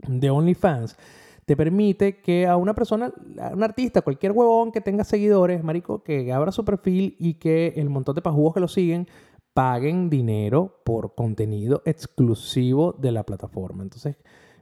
de 0.10 0.30
OnlyFans 0.30 0.98
te 1.52 1.58
permite 1.58 2.22
que 2.22 2.48
a 2.48 2.56
una 2.56 2.74
persona, 2.74 3.12
a 3.38 3.50
un 3.50 3.62
artista, 3.62 4.04
cualquier 4.04 4.32
huevón 4.32 4.72
que 4.72 4.80
tenga 4.80 5.04
seguidores, 5.04 5.62
marico, 5.66 6.02
que 6.02 6.32
abra 6.32 6.54
su 6.54 6.64
perfil 6.64 7.18
y 7.20 7.34
que 7.34 7.74
el 7.76 7.90
montón 7.90 8.16
de 8.16 8.22
pajugos 8.22 8.54
que 8.54 8.62
lo 8.62 8.70
siguen 8.70 9.06
paguen 9.54 10.10
dinero 10.10 10.80
por 10.86 11.14
contenido 11.14 11.82
exclusivo 11.84 12.94
de 12.94 13.12
la 13.12 13.26
plataforma. 13.26 13.84
Entonces, 13.84 14.16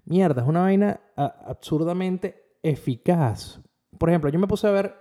mierda, 0.03 0.41
es 0.41 0.47
una 0.47 0.61
vaina 0.61 0.99
absurdamente 1.15 2.55
eficaz. 2.63 3.61
Por 3.99 4.09
ejemplo, 4.09 4.31
yo 4.31 4.39
me 4.39 4.47
puse 4.47 4.65
a 4.65 4.71
ver, 4.71 4.95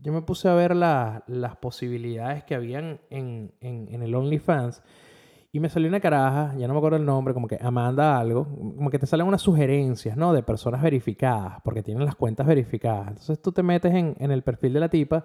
yo 0.00 0.14
me 0.14 0.22
puse 0.22 0.48
a 0.48 0.54
ver 0.54 0.74
las 0.74 1.56
posibilidades 1.60 2.42
que 2.44 2.54
habían 2.54 3.02
en, 3.10 3.52
el 3.60 4.14
OnlyFans 4.14 4.82
y 5.50 5.60
me 5.60 5.68
salió 5.68 5.88
una 5.88 6.00
caraja, 6.00 6.54
ya 6.56 6.66
no 6.68 6.74
me 6.74 6.78
acuerdo 6.78 6.98
el 6.98 7.06
nombre, 7.06 7.32
como 7.32 7.48
que 7.48 7.58
Amanda 7.60 8.18
algo, 8.18 8.46
como 8.76 8.90
que 8.90 8.98
te 8.98 9.06
salen 9.06 9.26
unas 9.26 9.40
sugerencias, 9.40 10.16
¿no? 10.16 10.32
De 10.32 10.42
personas 10.42 10.82
verificadas, 10.82 11.60
porque 11.64 11.82
tienen 11.82 12.04
las 12.04 12.16
cuentas 12.16 12.46
verificadas. 12.46 13.08
Entonces 13.08 13.40
tú 13.40 13.52
te 13.52 13.62
metes 13.62 13.94
en, 13.94 14.14
en 14.18 14.30
el 14.30 14.42
perfil 14.42 14.74
de 14.74 14.80
la 14.80 14.88
tipa 14.88 15.24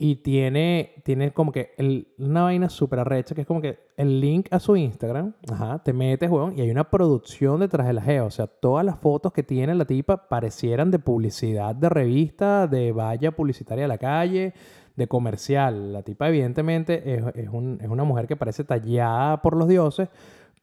y 0.00 0.16
tiene, 0.16 0.92
tiene 1.04 1.32
como 1.32 1.50
que 1.50 1.72
una 2.18 2.44
vaina 2.44 2.68
súper 2.68 3.00
arrecha, 3.00 3.34
que 3.34 3.40
es 3.40 3.46
como 3.46 3.60
que 3.60 3.80
el 3.96 4.20
link 4.20 4.46
a 4.52 4.60
su 4.60 4.76
Instagram, 4.76 5.34
ajá, 5.50 5.82
te 5.82 5.92
metes, 5.92 6.30
weón, 6.30 6.56
y 6.56 6.60
hay 6.60 6.70
una 6.70 6.88
producción 6.88 7.58
detrás 7.58 7.88
de 7.88 7.94
la 7.94 8.02
geo. 8.02 8.26
O 8.26 8.30
sea, 8.30 8.46
todas 8.46 8.86
las 8.86 9.00
fotos 9.00 9.32
que 9.32 9.42
tiene 9.42 9.74
la 9.74 9.84
tipa 9.84 10.28
parecieran 10.28 10.92
de 10.92 11.00
publicidad 11.00 11.74
de 11.74 11.88
revista, 11.88 12.68
de 12.68 12.92
valla 12.92 13.32
publicitaria 13.32 13.86
a 13.86 13.88
la 13.88 13.98
calle, 13.98 14.54
de 14.98 15.06
comercial. 15.06 15.92
La 15.92 16.02
tipa 16.02 16.28
evidentemente 16.28 17.14
es, 17.14 17.24
es, 17.34 17.48
un- 17.48 17.78
es 17.80 17.88
una 17.88 18.04
mujer 18.04 18.26
que 18.26 18.36
parece 18.36 18.64
tallada 18.64 19.40
por 19.40 19.56
los 19.56 19.68
dioses, 19.68 20.08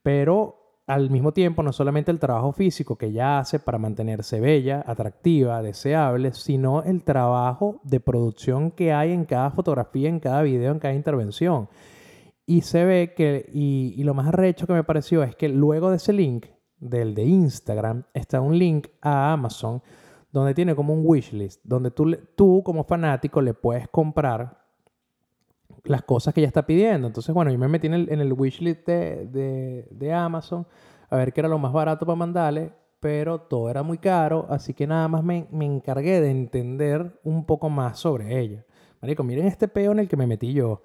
pero 0.02 0.62
al 0.86 1.10
mismo 1.10 1.32
tiempo 1.32 1.64
no 1.64 1.72
solamente 1.72 2.12
el 2.12 2.20
trabajo 2.20 2.52
físico 2.52 2.96
que 2.96 3.06
ella 3.06 3.40
hace 3.40 3.58
para 3.58 3.78
mantenerse 3.78 4.38
bella, 4.38 4.84
atractiva, 4.86 5.60
deseable, 5.60 6.32
sino 6.32 6.84
el 6.84 7.02
trabajo 7.02 7.80
de 7.82 7.98
producción 7.98 8.70
que 8.70 8.92
hay 8.92 9.10
en 9.10 9.24
cada 9.24 9.50
fotografía, 9.50 10.08
en 10.08 10.20
cada 10.20 10.42
video, 10.42 10.70
en 10.70 10.78
cada 10.78 10.94
intervención. 10.94 11.68
Y 12.44 12.60
se 12.60 12.84
ve 12.84 13.14
que, 13.16 13.50
y, 13.52 13.94
y 13.96 14.04
lo 14.04 14.14
más 14.14 14.28
arrecho 14.28 14.68
que 14.68 14.74
me 14.74 14.84
pareció 14.84 15.24
es 15.24 15.34
que 15.34 15.48
luego 15.48 15.90
de 15.90 15.96
ese 15.96 16.12
link, 16.12 16.46
del 16.78 17.14
de 17.16 17.24
Instagram, 17.24 18.04
está 18.14 18.40
un 18.40 18.56
link 18.56 18.86
a 19.00 19.32
Amazon 19.32 19.82
donde 20.36 20.52
tiene 20.52 20.74
como 20.74 20.92
un 20.92 21.00
wishlist, 21.02 21.62
donde 21.64 21.90
tú, 21.90 22.14
tú 22.34 22.62
como 22.62 22.84
fanático 22.84 23.40
le 23.40 23.54
puedes 23.54 23.88
comprar 23.88 24.58
las 25.84 26.02
cosas 26.02 26.34
que 26.34 26.40
ella 26.40 26.48
está 26.48 26.66
pidiendo. 26.66 27.06
Entonces, 27.06 27.34
bueno, 27.34 27.50
yo 27.50 27.58
me 27.58 27.68
metí 27.68 27.86
en 27.86 27.94
el, 27.94 28.32
wishlist 28.34 28.86
de, 28.86 29.26
de, 29.28 29.88
de 29.90 30.12
Amazon 30.12 30.66
a 31.08 31.16
ver 31.16 31.32
qué 31.32 31.40
era 31.40 31.48
lo 31.48 31.58
más 31.58 31.72
barato 31.72 32.04
para 32.04 32.16
mandarle, 32.16 32.70
pero 33.00 33.40
todo 33.40 33.70
era 33.70 33.82
muy 33.82 33.96
caro, 33.96 34.46
así 34.50 34.74
que 34.74 34.86
nada 34.86 35.08
más 35.08 35.24
me, 35.24 35.46
me 35.50 35.64
encargué 35.64 36.20
de 36.20 36.30
entender 36.30 37.18
un 37.24 37.46
poco 37.46 37.70
más 37.70 37.98
sobre 37.98 38.38
ella. 38.38 38.62
Marico, 39.00 39.24
miren 39.24 39.46
este 39.46 39.68
peo 39.68 39.92
en 39.92 40.00
el 40.00 40.08
que 40.08 40.18
me 40.18 40.26
metí 40.26 40.52
yo. 40.52 40.82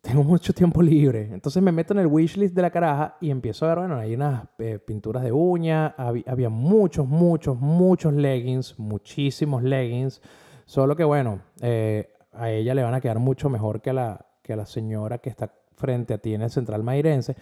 Tengo 0.00 0.24
mucho 0.24 0.52
tiempo 0.52 0.82
libre. 0.82 1.28
Entonces 1.32 1.62
me 1.62 1.72
meto 1.72 1.92
en 1.92 2.00
el 2.00 2.06
wishlist 2.06 2.54
de 2.54 2.62
la 2.62 2.70
caraja 2.70 3.16
y 3.20 3.30
empiezo 3.30 3.64
a 3.64 3.68
ver, 3.68 3.78
bueno, 3.78 3.96
hay 3.96 4.14
unas 4.14 4.44
eh, 4.58 4.78
pinturas 4.78 5.22
de 5.22 5.32
uña, 5.32 5.94
había 5.96 6.48
muchos, 6.48 7.06
muchos, 7.06 7.58
muchos 7.58 8.12
leggings, 8.12 8.78
muchísimos 8.78 9.62
leggings. 9.62 10.20
Solo 10.66 10.96
que, 10.96 11.04
bueno, 11.04 11.40
eh, 11.60 12.14
a 12.32 12.50
ella 12.50 12.74
le 12.74 12.82
van 12.82 12.94
a 12.94 13.00
quedar 13.00 13.18
mucho 13.18 13.48
mejor 13.48 13.80
que 13.80 13.90
a, 13.90 13.92
la, 13.92 14.26
que 14.42 14.56
la 14.56 14.66
señora 14.66 15.18
que 15.18 15.30
está 15.30 15.52
frente 15.76 16.14
a 16.14 16.18
ti 16.18 16.34
en 16.34 16.42
el 16.42 16.50
Central 16.50 16.82
Mairense. 16.82 17.36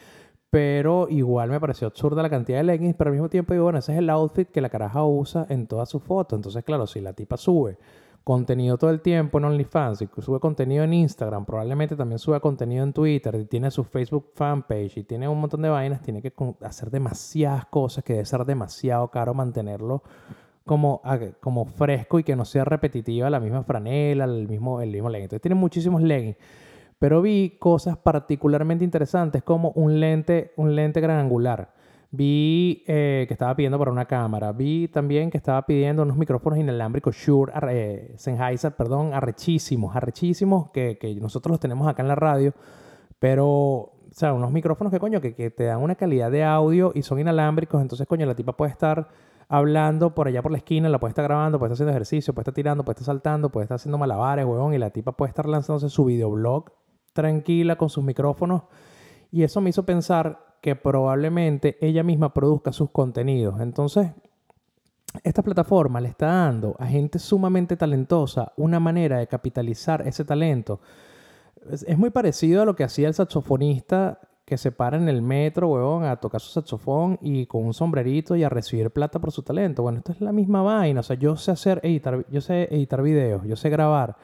Pero 0.50 1.08
igual 1.08 1.48
me 1.48 1.60
pareció 1.60 1.86
absurda 1.86 2.22
la 2.22 2.30
cantidad 2.30 2.58
de 2.58 2.64
leggings, 2.64 2.94
pero 2.96 3.08
al 3.08 3.14
mismo 3.14 3.28
tiempo 3.28 3.52
digo, 3.52 3.64
bueno, 3.64 3.78
ese 3.78 3.92
es 3.92 3.98
el 3.98 4.10
outfit 4.10 4.48
que 4.50 4.60
la 4.60 4.68
caraja 4.68 5.04
usa 5.04 5.46
en 5.48 5.66
todas 5.66 5.88
sus 5.88 6.02
fotos. 6.02 6.36
Entonces, 6.36 6.64
claro, 6.64 6.86
si 6.86 7.00
la 7.00 7.12
tipa 7.12 7.36
sube 7.36 7.78
contenido 8.24 8.76
todo 8.78 8.90
el 8.90 9.00
tiempo 9.00 9.38
en 9.38 9.44
OnlyFans 9.44 10.04
sube 10.18 10.40
contenido 10.40 10.84
en 10.84 10.92
Instagram, 10.92 11.44
probablemente 11.44 11.96
también 11.96 12.18
sube 12.18 12.40
contenido 12.40 12.84
en 12.84 12.92
Twitter 12.92 13.46
tiene 13.46 13.70
su 13.70 13.84
Facebook 13.84 14.30
fanpage 14.34 14.98
y 14.98 15.04
tiene 15.04 15.28
un 15.28 15.40
montón 15.40 15.62
de 15.62 15.68
vainas, 15.68 16.02
tiene 16.02 16.20
que 16.22 16.32
hacer 16.62 16.90
demasiadas 16.90 17.66
cosas 17.66 18.04
que 18.04 18.14
debe 18.14 18.24
ser 18.24 18.44
demasiado 18.44 19.08
caro 19.08 19.34
mantenerlo 19.34 20.02
como, 20.64 21.02
como 21.40 21.64
fresco 21.64 22.18
y 22.18 22.24
que 22.24 22.36
no 22.36 22.44
sea 22.44 22.64
repetitiva 22.64 23.30
la 23.30 23.40
misma 23.40 23.64
franela, 23.64 24.24
el 24.24 24.46
mismo, 24.46 24.80
el 24.80 24.90
mismo 24.90 25.08
legging. 25.08 25.24
Entonces 25.24 25.42
tiene 25.42 25.56
muchísimos 25.56 26.02
leggings. 26.02 26.36
Pero 26.98 27.22
vi 27.22 27.56
cosas 27.58 27.96
particularmente 27.96 28.84
interesantes 28.84 29.42
como 29.42 29.70
un 29.70 29.98
lente, 29.98 30.52
un 30.56 30.76
lente 30.76 31.00
gran 31.00 31.18
angular. 31.18 31.72
Vi 32.12 32.82
eh, 32.88 33.24
que 33.28 33.34
estaba 33.34 33.54
pidiendo 33.54 33.78
para 33.78 33.92
una 33.92 34.06
cámara. 34.06 34.52
Vi 34.52 34.88
también 34.88 35.30
que 35.30 35.38
estaba 35.38 35.64
pidiendo 35.64 36.02
unos 36.02 36.16
micrófonos 36.16 36.58
inalámbricos 36.58 37.14
Shure, 37.16 37.52
eh, 37.70 38.14
Sennheiser, 38.16 38.72
perdón, 38.74 39.14
arrechísimos, 39.14 39.94
arrechísimos, 39.94 40.70
que, 40.70 40.98
que 40.98 41.14
nosotros 41.14 41.52
los 41.52 41.60
tenemos 41.60 41.86
acá 41.86 42.02
en 42.02 42.08
la 42.08 42.16
radio. 42.16 42.52
Pero, 43.20 43.46
o 43.46 43.92
sea, 44.10 44.32
unos 44.32 44.50
micrófonos 44.50 44.92
que 44.92 44.98
coño, 44.98 45.20
que, 45.20 45.34
que 45.34 45.50
te 45.50 45.64
dan 45.64 45.80
una 45.82 45.94
calidad 45.94 46.32
de 46.32 46.42
audio 46.42 46.90
y 46.94 47.02
son 47.02 47.20
inalámbricos. 47.20 47.80
Entonces, 47.80 48.08
coño, 48.08 48.26
la 48.26 48.34
tipa 48.34 48.56
puede 48.56 48.72
estar 48.72 49.08
hablando 49.48 50.12
por 50.14 50.26
allá 50.26 50.42
por 50.42 50.50
la 50.50 50.58
esquina, 50.58 50.88
la 50.88 50.98
puede 50.98 51.10
estar 51.10 51.24
grabando, 51.24 51.58
puede 51.58 51.68
estar 51.68 51.76
haciendo 51.76 51.92
ejercicio, 51.92 52.34
puede 52.34 52.42
estar 52.42 52.54
tirando, 52.54 52.84
puede 52.84 52.94
estar 52.94 53.06
saltando, 53.06 53.50
puede 53.50 53.64
estar 53.64 53.76
haciendo 53.76 53.98
malabares, 53.98 54.44
huevón, 54.44 54.74
y 54.74 54.78
la 54.78 54.90
tipa 54.90 55.12
puede 55.12 55.28
estar 55.28 55.46
lanzándose 55.46 55.88
su 55.88 56.04
videoblog 56.06 56.72
tranquila 57.12 57.76
con 57.76 57.88
sus 57.88 58.02
micrófonos. 58.02 58.62
Y 59.30 59.44
eso 59.44 59.60
me 59.60 59.70
hizo 59.70 59.84
pensar 59.84 60.49
que 60.60 60.76
probablemente 60.76 61.78
ella 61.80 62.02
misma 62.02 62.34
produzca 62.34 62.72
sus 62.72 62.90
contenidos. 62.90 63.60
Entonces, 63.60 64.10
esta 65.24 65.42
plataforma 65.42 66.00
le 66.00 66.08
está 66.08 66.26
dando 66.26 66.76
a 66.78 66.86
gente 66.86 67.18
sumamente 67.18 67.76
talentosa 67.76 68.52
una 68.56 68.78
manera 68.78 69.18
de 69.18 69.26
capitalizar 69.26 70.06
ese 70.06 70.24
talento. 70.24 70.80
Es, 71.70 71.98
muy 71.98 72.10
parecido 72.10 72.62
a 72.62 72.64
lo 72.64 72.76
que 72.76 72.84
hacía 72.84 73.08
el 73.08 73.14
saxofonista 73.14 74.20
que 74.44 74.56
se 74.56 74.72
para 74.72 74.96
en 74.96 75.08
el 75.08 75.22
metro, 75.22 75.68
huevón, 75.68 76.04
a 76.04 76.16
tocar 76.16 76.40
su 76.40 76.50
saxofón 76.50 77.18
y 77.20 77.46
con 77.46 77.64
un 77.64 77.74
sombrerito 77.74 78.34
y 78.34 78.42
a 78.42 78.48
recibir 78.48 78.90
plata 78.90 79.18
por 79.20 79.30
su 79.30 79.42
talento. 79.42 79.82
Bueno, 79.82 79.98
esto 79.98 80.12
es 80.12 80.20
la 80.20 80.32
misma 80.32 80.62
vaina. 80.62 81.00
O 81.00 81.02
sea, 81.02 81.16
yo 81.16 81.36
sé 81.36 81.52
hacer, 81.52 81.80
editar, 81.84 82.24
yo 82.30 82.40
sé 82.40 82.68
editar 82.70 83.02
videos, 83.02 83.44
yo 83.46 83.56
sé 83.56 83.70
grabar. 83.70 84.16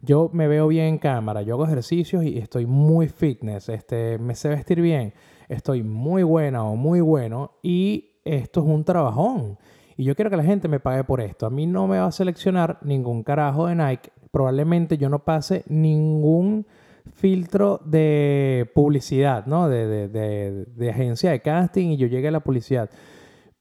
Yo 0.00 0.30
me 0.32 0.46
veo 0.46 0.68
bien 0.68 0.86
en 0.86 0.98
cámara, 0.98 1.42
yo 1.42 1.54
hago 1.54 1.64
ejercicios 1.64 2.24
y 2.24 2.38
estoy 2.38 2.66
muy 2.66 3.08
fitness, 3.08 3.68
este, 3.68 4.16
me 4.18 4.36
sé 4.36 4.48
vestir 4.48 4.80
bien, 4.80 5.12
estoy 5.48 5.82
muy 5.82 6.22
buena 6.22 6.64
o 6.64 6.76
muy 6.76 7.00
bueno 7.00 7.52
y 7.62 8.10
esto 8.24 8.60
es 8.60 8.66
un 8.66 8.84
trabajón. 8.84 9.58
Y 9.96 10.04
yo 10.04 10.14
quiero 10.14 10.30
que 10.30 10.36
la 10.36 10.44
gente 10.44 10.68
me 10.68 10.80
pague 10.80 11.02
por 11.04 11.20
esto. 11.20 11.46
A 11.46 11.50
mí 11.50 11.66
no 11.66 11.88
me 11.88 11.98
va 11.98 12.06
a 12.06 12.12
seleccionar 12.12 12.78
ningún 12.82 13.22
carajo 13.22 13.66
de 13.66 13.74
Nike. 13.74 14.10
Probablemente 14.30 14.96
yo 14.96 15.08
no 15.08 15.24
pase 15.24 15.64
ningún 15.68 16.66
filtro 17.14 17.80
de 17.84 18.70
publicidad, 18.74 19.46
¿no? 19.46 19.68
De, 19.68 19.86
de, 19.86 20.08
de, 20.08 20.64
de 20.66 20.90
agencia 20.90 21.30
de 21.30 21.40
casting 21.40 21.88
y 21.88 21.96
yo 21.96 22.06
llegue 22.06 22.28
a 22.28 22.32
la 22.32 22.40
publicidad. 22.40 22.90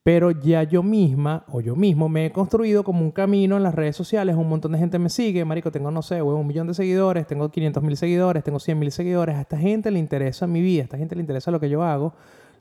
Pero 0.08 0.32
ya 0.32 0.64
yo 0.64 0.84
misma 0.84 1.44
o 1.50 1.60
yo 1.60 1.76
mismo 1.76 2.08
me 2.08 2.28
he 2.28 2.32
construido 2.32 2.82
como 2.86 3.02
un 3.02 3.12
camino 3.12 3.58
en 3.58 3.64
las 3.64 3.76
redes 3.76 3.98
sociales. 3.98 4.38
Un 4.38 4.48
montón 4.48 4.72
de 4.72 4.78
gente 4.78 4.98
me 5.00 5.10
sigue. 5.10 5.44
Marico, 5.44 5.70
tengo, 5.70 5.92
no 5.92 6.02
sé, 6.02 6.22
un 6.22 6.48
millón 6.48 6.66
de 6.66 6.74
seguidores, 6.74 7.28
tengo 7.28 7.52
500 7.52 7.84
mil 7.84 7.98
seguidores, 7.98 8.42
tengo 8.42 8.58
100 8.58 8.80
mil 8.80 8.90
seguidores. 8.90 9.36
A 9.36 9.42
esta 9.42 9.58
gente 9.58 9.92
le 9.92 10.00
interesa 10.00 10.48
mi 10.48 10.62
vida, 10.62 10.84
a 10.84 10.86
esta 10.86 10.98
gente 10.98 11.14
le 11.16 11.20
interesa 11.20 11.52
lo 11.52 11.60
que 11.60 11.68
yo 11.68 11.84
hago. 11.84 12.14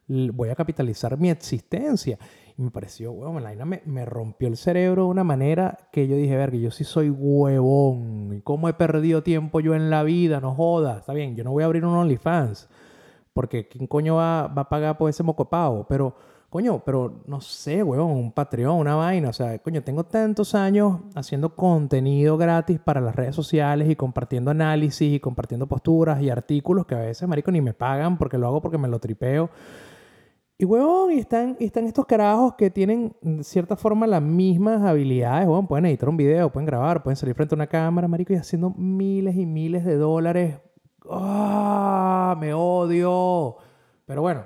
Voy 0.08 0.48
a 0.48 0.56
capitalizar 0.56 1.16
mi 1.20 1.30
existencia. 1.30 2.18
Y 2.58 2.62
me 2.62 2.72
pareció, 2.72 3.12
huevón, 3.12 3.40
la 3.44 3.50
vaina 3.50 3.64
me, 3.64 3.80
me 3.84 4.04
rompió 4.04 4.48
el 4.48 4.56
cerebro 4.56 5.04
de 5.04 5.10
una 5.10 5.22
manera 5.22 5.78
que 5.92 6.08
yo 6.08 6.16
dije, 6.16 6.36
verga, 6.36 6.56
yo 6.58 6.72
sí 6.72 6.82
soy 6.82 7.10
huevón. 7.10 8.34
¿Y 8.34 8.40
cómo 8.40 8.68
he 8.68 8.72
perdido 8.72 9.22
tiempo 9.22 9.60
yo 9.60 9.76
en 9.76 9.88
la 9.88 10.02
vida? 10.02 10.40
No 10.40 10.52
jodas. 10.52 10.98
Está 10.98 11.12
bien, 11.12 11.36
yo 11.36 11.44
no 11.44 11.52
voy 11.52 11.62
a 11.62 11.66
abrir 11.66 11.84
un 11.84 11.94
OnlyFans. 11.94 12.68
Porque 13.32 13.68
¿quién 13.68 13.86
coño 13.86 14.16
va, 14.16 14.48
va 14.48 14.62
a 14.62 14.68
pagar 14.68 14.98
por 14.98 15.08
ese 15.08 15.22
mocopavo? 15.22 15.86
Pero, 15.88 16.16
coño, 16.50 16.82
pero 16.84 17.22
no 17.26 17.40
sé, 17.40 17.82
huevón, 17.82 18.12
un 18.12 18.32
Patreon, 18.32 18.78
una 18.78 18.94
vaina. 18.94 19.28
O 19.28 19.32
sea, 19.32 19.58
coño, 19.58 19.82
tengo 19.82 20.04
tantos 20.04 20.54
años 20.54 21.00
haciendo 21.14 21.54
contenido 21.54 22.36
gratis 22.36 22.78
para 22.78 23.00
las 23.00 23.16
redes 23.16 23.34
sociales 23.34 23.88
y 23.90 23.96
compartiendo 23.96 24.50
análisis 24.50 25.12
y 25.12 25.20
compartiendo 25.20 25.66
posturas 25.66 26.22
y 26.22 26.30
artículos 26.30 26.86
que 26.86 26.94
a 26.94 27.00
veces, 27.00 27.28
marico, 27.28 27.50
ni 27.50 27.60
me 27.60 27.74
pagan 27.74 28.18
porque 28.18 28.38
lo 28.38 28.46
hago 28.46 28.62
porque 28.62 28.78
me 28.78 28.88
lo 28.88 28.98
tripeo. 28.98 29.50
Y, 30.58 30.64
huevón, 30.64 31.12
y 31.12 31.18
están, 31.18 31.56
están 31.60 31.84
estos 31.84 32.06
carajos 32.06 32.54
que 32.54 32.70
tienen, 32.70 33.14
de 33.20 33.44
cierta 33.44 33.76
forma, 33.76 34.06
las 34.06 34.22
mismas 34.22 34.80
habilidades, 34.82 35.46
huevón. 35.46 35.66
Pueden 35.66 35.84
editar 35.86 36.08
un 36.08 36.16
video, 36.16 36.50
pueden 36.50 36.66
grabar, 36.66 37.02
pueden 37.02 37.16
salir 37.16 37.34
frente 37.34 37.54
a 37.54 37.56
una 37.56 37.66
cámara, 37.66 38.08
marico, 38.08 38.32
y 38.32 38.36
haciendo 38.36 38.70
miles 38.70 39.36
y 39.36 39.44
miles 39.44 39.84
de 39.84 39.96
dólares. 39.96 40.58
¡Ah! 41.10 42.36
¡Me 42.40 42.54
odio! 42.54 43.56
Pero 44.06 44.22
bueno, 44.22 44.44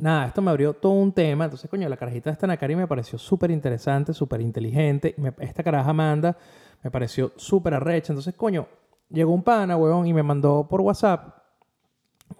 nada, 0.00 0.26
esto 0.26 0.42
me 0.42 0.50
abrió 0.50 0.74
todo 0.74 0.92
un 0.92 1.12
tema. 1.12 1.44
Entonces, 1.44 1.70
coño, 1.70 1.88
la 1.88 1.96
carajita 1.96 2.30
de 2.30 2.34
esta 2.34 2.46
Nakari 2.46 2.76
me 2.76 2.86
pareció 2.86 3.18
súper 3.18 3.50
interesante, 3.50 4.12
súper 4.12 4.40
inteligente. 4.40 5.14
Esta 5.38 5.62
caraja 5.62 5.90
Amanda 5.90 6.36
me 6.82 6.90
pareció 6.90 7.32
súper 7.36 7.74
arrecha. 7.74 8.12
Entonces, 8.12 8.34
coño, 8.34 8.66
llegó 9.10 9.32
un 9.32 9.42
pana, 9.42 9.76
huevón, 9.76 10.06
y 10.06 10.12
me 10.12 10.22
mandó 10.22 10.66
por 10.68 10.80
WhatsApp 10.80 11.36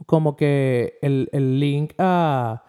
como 0.06 0.36
que 0.36 0.98
el, 1.02 1.28
el 1.32 1.58
link 1.58 1.94
a, 1.98 2.62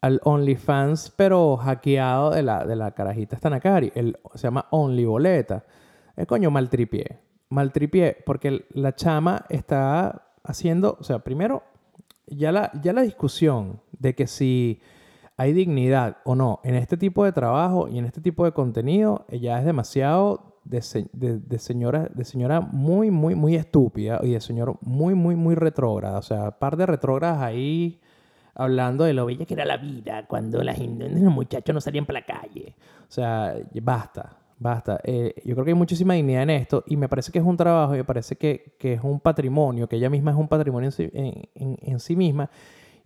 al 0.00 0.20
OnlyFans, 0.24 1.12
pero 1.16 1.56
hackeado 1.56 2.30
de 2.30 2.42
la, 2.42 2.64
de 2.64 2.76
la 2.76 2.92
carajita 2.92 3.36
esta 3.36 3.50
Nakari. 3.50 3.92
El, 3.94 4.18
se 4.34 4.42
llama 4.42 4.66
OnlyBoleta. 4.70 5.64
Eh, 6.16 6.26
coño, 6.26 6.50
maltripié. 6.50 7.18
Maltripié, 7.50 8.16
porque 8.24 8.66
la 8.70 8.94
chama 8.94 9.44
está 9.48 10.28
haciendo, 10.42 10.96
o 10.98 11.04
sea, 11.04 11.18
primero, 11.18 11.62
ya 12.26 12.50
la, 12.50 12.70
ya 12.80 12.92
la 12.92 13.02
discusión 13.02 13.80
de 14.02 14.14
que 14.14 14.26
si 14.26 14.80
hay 15.36 15.52
dignidad 15.54 16.18
o 16.24 16.34
no 16.34 16.60
en 16.64 16.74
este 16.74 16.96
tipo 16.96 17.24
de 17.24 17.32
trabajo 17.32 17.88
y 17.88 17.98
en 17.98 18.04
este 18.04 18.20
tipo 18.20 18.44
de 18.44 18.52
contenido, 18.52 19.24
eh, 19.28 19.40
ya 19.40 19.58
es 19.58 19.64
demasiado 19.64 20.58
de, 20.64 20.82
se- 20.82 21.08
de- 21.12 21.38
de 21.38 21.58
señora, 21.58 22.08
de 22.14 22.24
señora 22.24 22.60
muy, 22.60 23.10
muy, 23.10 23.34
muy 23.34 23.56
estúpida 23.56 24.20
y 24.22 24.30
de 24.32 24.40
señor 24.40 24.76
muy, 24.82 25.14
muy, 25.14 25.34
muy 25.36 25.54
retrógrada. 25.54 26.18
O 26.18 26.22
sea, 26.22 26.50
par 26.58 26.76
de 26.76 26.86
retrógradas 26.86 27.42
ahí 27.42 28.00
hablando 28.54 29.04
de 29.04 29.14
lo 29.14 29.24
bella 29.26 29.46
que 29.46 29.54
era 29.54 29.64
la 29.64 29.78
vida 29.78 30.26
cuando 30.28 30.62
la 30.62 30.74
gente, 30.74 31.08
los 31.08 31.32
muchachos 31.32 31.74
no 31.74 31.80
salían 31.80 32.04
para 32.06 32.20
la 32.20 32.26
calle. 32.26 32.74
O 33.08 33.10
sea, 33.10 33.54
basta, 33.82 34.36
basta. 34.58 35.00
Eh, 35.04 35.34
yo 35.44 35.54
creo 35.54 35.64
que 35.64 35.70
hay 35.70 35.76
muchísima 35.78 36.14
dignidad 36.14 36.42
en 36.42 36.50
esto 36.50 36.84
y 36.86 36.96
me 36.96 37.08
parece 37.08 37.32
que 37.32 37.38
es 37.38 37.44
un 37.44 37.56
trabajo 37.56 37.94
y 37.94 37.98
me 37.98 38.04
parece 38.04 38.36
que, 38.36 38.74
que 38.78 38.92
es 38.92 39.00
un 39.02 39.18
patrimonio, 39.20 39.88
que 39.88 39.96
ella 39.96 40.10
misma 40.10 40.30
es 40.32 40.36
un 40.36 40.48
patrimonio 40.48 40.90
en- 40.98 41.48
en- 41.54 41.78
en 41.80 41.98
sí 41.98 42.14
misma 42.14 42.50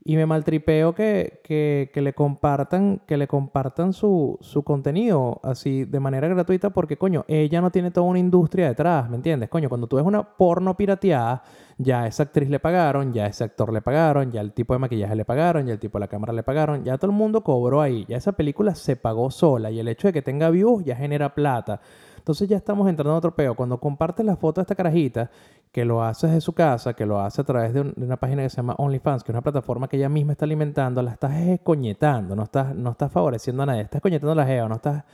y 0.08 0.14
me 0.14 0.24
maltripeo 0.24 0.94
que, 0.94 1.40
que, 1.42 1.90
que, 1.92 2.00
le 2.00 2.12
compartan, 2.12 3.00
que 3.08 3.16
le 3.16 3.26
compartan 3.26 3.92
su, 3.92 4.38
su, 4.40 4.62
contenido 4.62 5.40
así 5.42 5.84
de 5.84 5.98
manera 5.98 6.28
gratuita 6.28 6.70
porque, 6.70 6.96
coño, 6.96 7.24
ella 7.26 7.60
no 7.60 7.72
tiene 7.72 7.90
toda 7.90 8.06
una 8.06 8.20
industria 8.20 8.68
detrás, 8.68 9.10
¿me 9.10 9.16
entiendes? 9.16 9.48
Coño, 9.48 9.68
cuando 9.68 9.88
tú 9.88 9.96
ves 9.96 10.04
una 10.04 10.22
porno 10.22 10.76
pirateada, 10.76 11.42
ya 11.76 12.02
a 12.02 12.06
esa 12.06 12.22
actriz 12.22 12.48
le 12.48 12.60
pagaron, 12.60 13.12
ya 13.12 13.24
a 13.24 13.26
ese 13.26 13.42
actor 13.42 13.72
le 13.72 13.82
pagaron, 13.82 14.30
ya 14.30 14.42
el 14.42 14.52
tipo 14.52 14.74
de 14.74 14.78
maquillaje 14.78 15.16
le 15.16 15.24
pagaron, 15.24 15.66
ya 15.66 15.72
el 15.72 15.80
tipo 15.80 15.98
de 15.98 16.04
la 16.04 16.08
cámara 16.08 16.32
le 16.32 16.44
pagaron, 16.44 16.84
ya 16.84 16.96
todo 16.98 17.10
el 17.10 17.16
mundo 17.16 17.42
cobró 17.42 17.82
ahí, 17.82 18.06
ya 18.08 18.16
esa 18.16 18.30
película 18.30 18.76
se 18.76 18.94
pagó 18.94 19.32
sola 19.32 19.72
y 19.72 19.80
el 19.80 19.88
hecho 19.88 20.06
de 20.06 20.12
que 20.12 20.22
tenga 20.22 20.50
views 20.50 20.84
ya 20.84 20.94
genera 20.94 21.34
plata. 21.34 21.80
Entonces 22.26 22.48
ya 22.48 22.56
estamos 22.56 22.88
entrando 22.88 23.12
en 23.12 23.18
otro 23.18 23.36
peo. 23.36 23.54
Cuando 23.54 23.78
compartes 23.78 24.26
la 24.26 24.34
foto 24.34 24.60
de 24.60 24.62
esta 24.62 24.74
carajita, 24.74 25.30
que 25.76 25.84
lo 25.84 26.02
haces 26.02 26.32
de 26.32 26.40
su 26.40 26.54
casa, 26.54 26.94
que 26.94 27.04
lo 27.04 27.20
hace 27.20 27.42
a 27.42 27.44
través 27.44 27.74
de, 27.74 27.82
una 27.82 28.16
página 28.16 28.42
que 28.42 28.48
se 28.48 28.56
llama 28.56 28.76
OnlyFans, 28.78 29.22
que 29.22 29.30
es 29.30 29.34
una 29.34 29.42
plataforma 29.42 29.88
que 29.88 29.98
ella 29.98 30.08
misma 30.08 30.32
está 30.32 30.46
alimentando, 30.46 31.02
la 31.02 31.10
estás 31.10 31.36
escoñetando, 31.36 32.34
no 32.34 32.44
estás, 32.44 32.74
no 32.74 32.92
estás 32.92 33.12
favoreciendo 33.12 33.62
a 33.62 33.66
nadie, 33.66 33.82
estás 33.82 33.98
escoñetando 33.98 34.32
a 34.32 34.36
la 34.36 34.46
geo, 34.46 34.70
no 34.70 34.76
estás, 34.76 35.04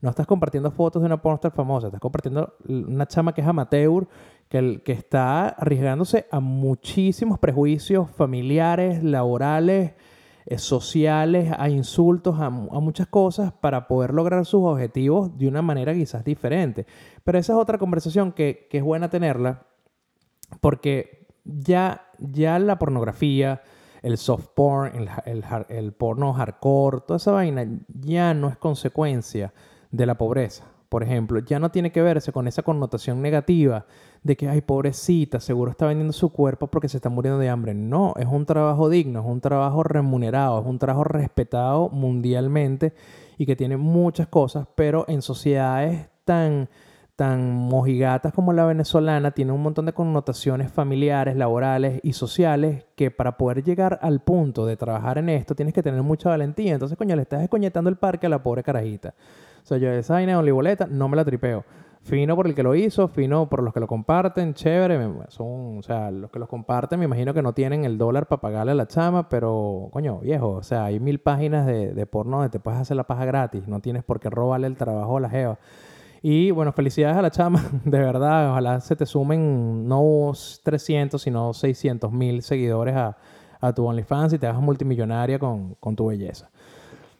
no 0.00 0.10
estás 0.10 0.24
compartiendo 0.28 0.70
fotos 0.70 1.02
de 1.02 1.06
una 1.06 1.20
pornstar 1.20 1.50
famosa, 1.50 1.88
estás 1.88 2.00
compartiendo 2.00 2.54
una 2.68 3.04
chama 3.06 3.34
que 3.34 3.40
es 3.40 3.46
amateur, 3.48 4.06
que, 4.48 4.80
que 4.84 4.92
está 4.92 5.48
arriesgándose 5.48 6.28
a 6.30 6.38
muchísimos 6.38 7.40
prejuicios 7.40 8.08
familiares, 8.12 9.02
laborales, 9.02 9.94
eh, 10.44 10.58
sociales, 10.58 11.52
a 11.56 11.68
insultos, 11.68 12.40
a, 12.40 12.50
muchas 12.50 13.06
cosas 13.06 13.52
para 13.52 13.86
poder 13.86 14.12
lograr 14.12 14.44
sus 14.44 14.62
objetivos 14.64 15.36
de 15.38 15.46
una 15.46 15.62
manera 15.62 15.94
quizás 15.94 16.24
diferente. 16.24 16.84
Pero 17.22 17.38
esa 17.38 17.52
es 17.52 17.58
otra 17.58 17.78
conversación 17.78 18.32
que, 18.32 18.68
es 18.70 18.82
buena 18.82 19.08
tenerla 19.08 19.66
porque 20.60 21.26
ya, 21.44 22.06
ya 22.18 22.58
la 22.58 22.78
pornografía, 22.78 23.62
el 24.02 24.18
soft 24.18 24.48
porn, 24.54 24.94
el, 24.96 25.08
el, 25.26 25.44
el 25.68 25.92
porno 25.92 26.32
hardcore, 26.32 27.00
toda 27.06 27.16
esa 27.16 27.32
vaina 27.32 27.66
ya 27.88 28.34
no 28.34 28.48
es 28.48 28.56
consecuencia 28.56 29.52
de 29.90 30.06
la 30.06 30.16
pobreza 30.16 30.72
por 30.92 31.02
ejemplo, 31.02 31.38
ya 31.38 31.58
no 31.58 31.70
tiene 31.70 31.90
que 31.90 32.02
verse 32.02 32.32
con 32.32 32.46
esa 32.46 32.62
connotación 32.62 33.22
negativa 33.22 33.86
de 34.22 34.36
que, 34.36 34.46
ay, 34.46 34.60
pobrecita, 34.60 35.40
seguro 35.40 35.70
está 35.70 35.86
vendiendo 35.86 36.12
su 36.12 36.28
cuerpo 36.28 36.66
porque 36.66 36.86
se 36.86 36.98
está 36.98 37.08
muriendo 37.08 37.38
de 37.38 37.48
hambre. 37.48 37.72
No, 37.72 38.12
es 38.18 38.26
un 38.26 38.44
trabajo 38.44 38.90
digno, 38.90 39.20
es 39.20 39.26
un 39.26 39.40
trabajo 39.40 39.84
remunerado, 39.84 40.60
es 40.60 40.66
un 40.66 40.78
trabajo 40.78 41.04
respetado 41.04 41.88
mundialmente 41.88 42.92
y 43.38 43.46
que 43.46 43.56
tiene 43.56 43.78
muchas 43.78 44.28
cosas, 44.28 44.66
pero 44.74 45.06
en 45.08 45.22
sociedades 45.22 46.10
tan 46.26 46.68
tan 47.16 47.52
mojigatas 47.52 48.32
como 48.32 48.52
la 48.52 48.64
venezolana 48.64 49.32
tiene 49.32 49.52
un 49.52 49.62
montón 49.62 49.86
de 49.86 49.92
connotaciones 49.92 50.72
familiares, 50.72 51.36
laborales 51.36 52.00
y 52.02 52.14
sociales 52.14 52.86
que 52.96 53.10
para 53.10 53.36
poder 53.36 53.62
llegar 53.62 53.98
al 54.02 54.20
punto 54.20 54.64
de 54.66 54.76
trabajar 54.76 55.18
en 55.18 55.28
esto 55.28 55.54
tienes 55.54 55.74
que 55.74 55.82
tener 55.82 56.02
mucha 56.02 56.30
valentía. 56.30 56.72
Entonces, 56.72 56.96
coño, 56.96 57.14
le 57.14 57.22
estás 57.22 57.40
descoñetando 57.40 57.90
el 57.90 57.96
parque 57.96 58.26
a 58.26 58.30
la 58.30 58.42
pobre 58.42 58.62
carajita. 58.62 59.14
O 59.62 59.66
sea, 59.66 59.78
yo 59.78 59.90
esa 59.92 60.14
vaina 60.14 60.40
de 60.40 60.86
no 60.90 61.08
me 61.08 61.16
la 61.16 61.24
tripeo. 61.24 61.64
Fino 62.04 62.34
por 62.34 62.48
el 62.48 62.54
que 62.56 62.64
lo 62.64 62.74
hizo, 62.74 63.06
fino 63.06 63.48
por 63.48 63.62
los 63.62 63.72
que 63.72 63.78
lo 63.78 63.86
comparten, 63.86 64.54
chévere. 64.54 64.98
Son, 65.28 65.78
o 65.78 65.82
sea, 65.82 66.10
los 66.10 66.32
que 66.32 66.40
los 66.40 66.48
comparten 66.48 66.98
me 66.98 67.04
imagino 67.04 67.32
que 67.32 67.42
no 67.42 67.52
tienen 67.52 67.84
el 67.84 67.96
dólar 67.96 68.26
para 68.26 68.40
pagarle 68.40 68.72
a 68.72 68.74
la 68.74 68.88
chama, 68.88 69.28
pero 69.28 69.88
coño, 69.92 70.18
viejo, 70.18 70.50
o 70.50 70.62
sea, 70.64 70.86
hay 70.86 70.98
mil 70.98 71.20
páginas 71.20 71.64
de, 71.64 71.94
de 71.94 72.06
porno 72.06 72.38
donde 72.38 72.50
te 72.50 72.58
puedes 72.58 72.80
hacer 72.80 72.96
la 72.96 73.04
paja 73.04 73.24
gratis. 73.24 73.68
No 73.68 73.78
tienes 73.78 74.02
por 74.02 74.18
qué 74.18 74.30
robarle 74.30 74.66
el 74.66 74.76
trabajo 74.76 75.18
a 75.18 75.20
la 75.20 75.30
jeva. 75.30 75.58
Y 76.22 76.52
bueno, 76.52 76.72
felicidades 76.72 77.16
a 77.16 77.22
la 77.22 77.30
chama, 77.30 77.62
de 77.84 77.98
verdad. 77.98 78.50
Ojalá 78.50 78.80
se 78.80 78.94
te 78.94 79.06
sumen 79.06 79.86
no 79.88 80.32
300, 80.62 81.20
sino 81.20 81.52
600 81.52 82.12
mil 82.12 82.42
seguidores 82.42 82.94
a, 82.94 83.16
a 83.60 83.72
tu 83.72 83.84
OnlyFans 83.84 84.32
y 84.34 84.38
te 84.38 84.46
hagas 84.46 84.62
multimillonaria 84.62 85.38
con, 85.38 85.74
con 85.74 85.96
tu 85.96 86.06
belleza. 86.06 86.50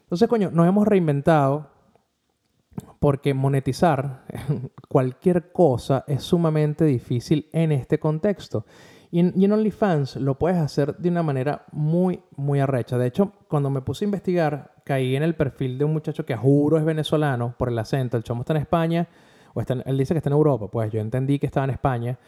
Entonces, 0.05 0.29
coño, 0.29 0.51
nos 0.53 0.69
hemos 0.69 0.87
reinventado 0.87 1.67
porque 3.01 3.35
monetizar 3.35 4.25
cualquier 4.89 5.51
cosa 5.51 6.05
es 6.07 6.23
sumamente 6.23 6.85
difícil 6.85 7.49
en 7.53 7.73
este 7.73 7.99
contexto. 7.99 8.65
Y 9.15 9.21
en, 9.21 9.53
OnlyFans 9.53 10.17
lo 10.17 10.39
puedes 10.39 10.57
hacer 10.57 10.97
de 10.97 11.11
una 11.11 11.23
manera 11.23 11.67
muy, 11.71 12.23
muy 12.35 12.61
arrecha. 12.61 12.97
De 12.97 13.07
hecho, 13.07 13.33
cuando 13.47 13.69
me 13.69 13.83
puse 13.83 14.07
a 14.07 14.07
investigar, 14.07 14.73
caí 14.87 15.15
en 15.15 15.23
el 15.23 15.35
perfil 15.35 15.77
de 15.77 15.85
un 15.85 15.93
muchacho 15.93 16.25
que 16.25 16.35
juro 16.35 16.79
es 16.79 16.85
venezolano 16.85 17.55
por 17.59 17.69
el 17.69 17.79
acento. 17.79 18.17
El 18.17 18.23
chamo 18.23 18.41
está 18.41 18.55
en 18.55 18.63
España, 18.63 19.07
o 19.53 19.61
está 19.61 19.75
él 19.75 19.99
dice 19.99 20.15
que 20.15 20.19
está 20.19 20.31
en 20.31 20.37
Europa. 20.37 20.69
Pues 20.69 20.91
yo 20.91 20.99
entendí 20.99 21.39
que 21.39 21.45
estaba 21.45 21.65
en 21.65 21.71
España. 21.73 22.19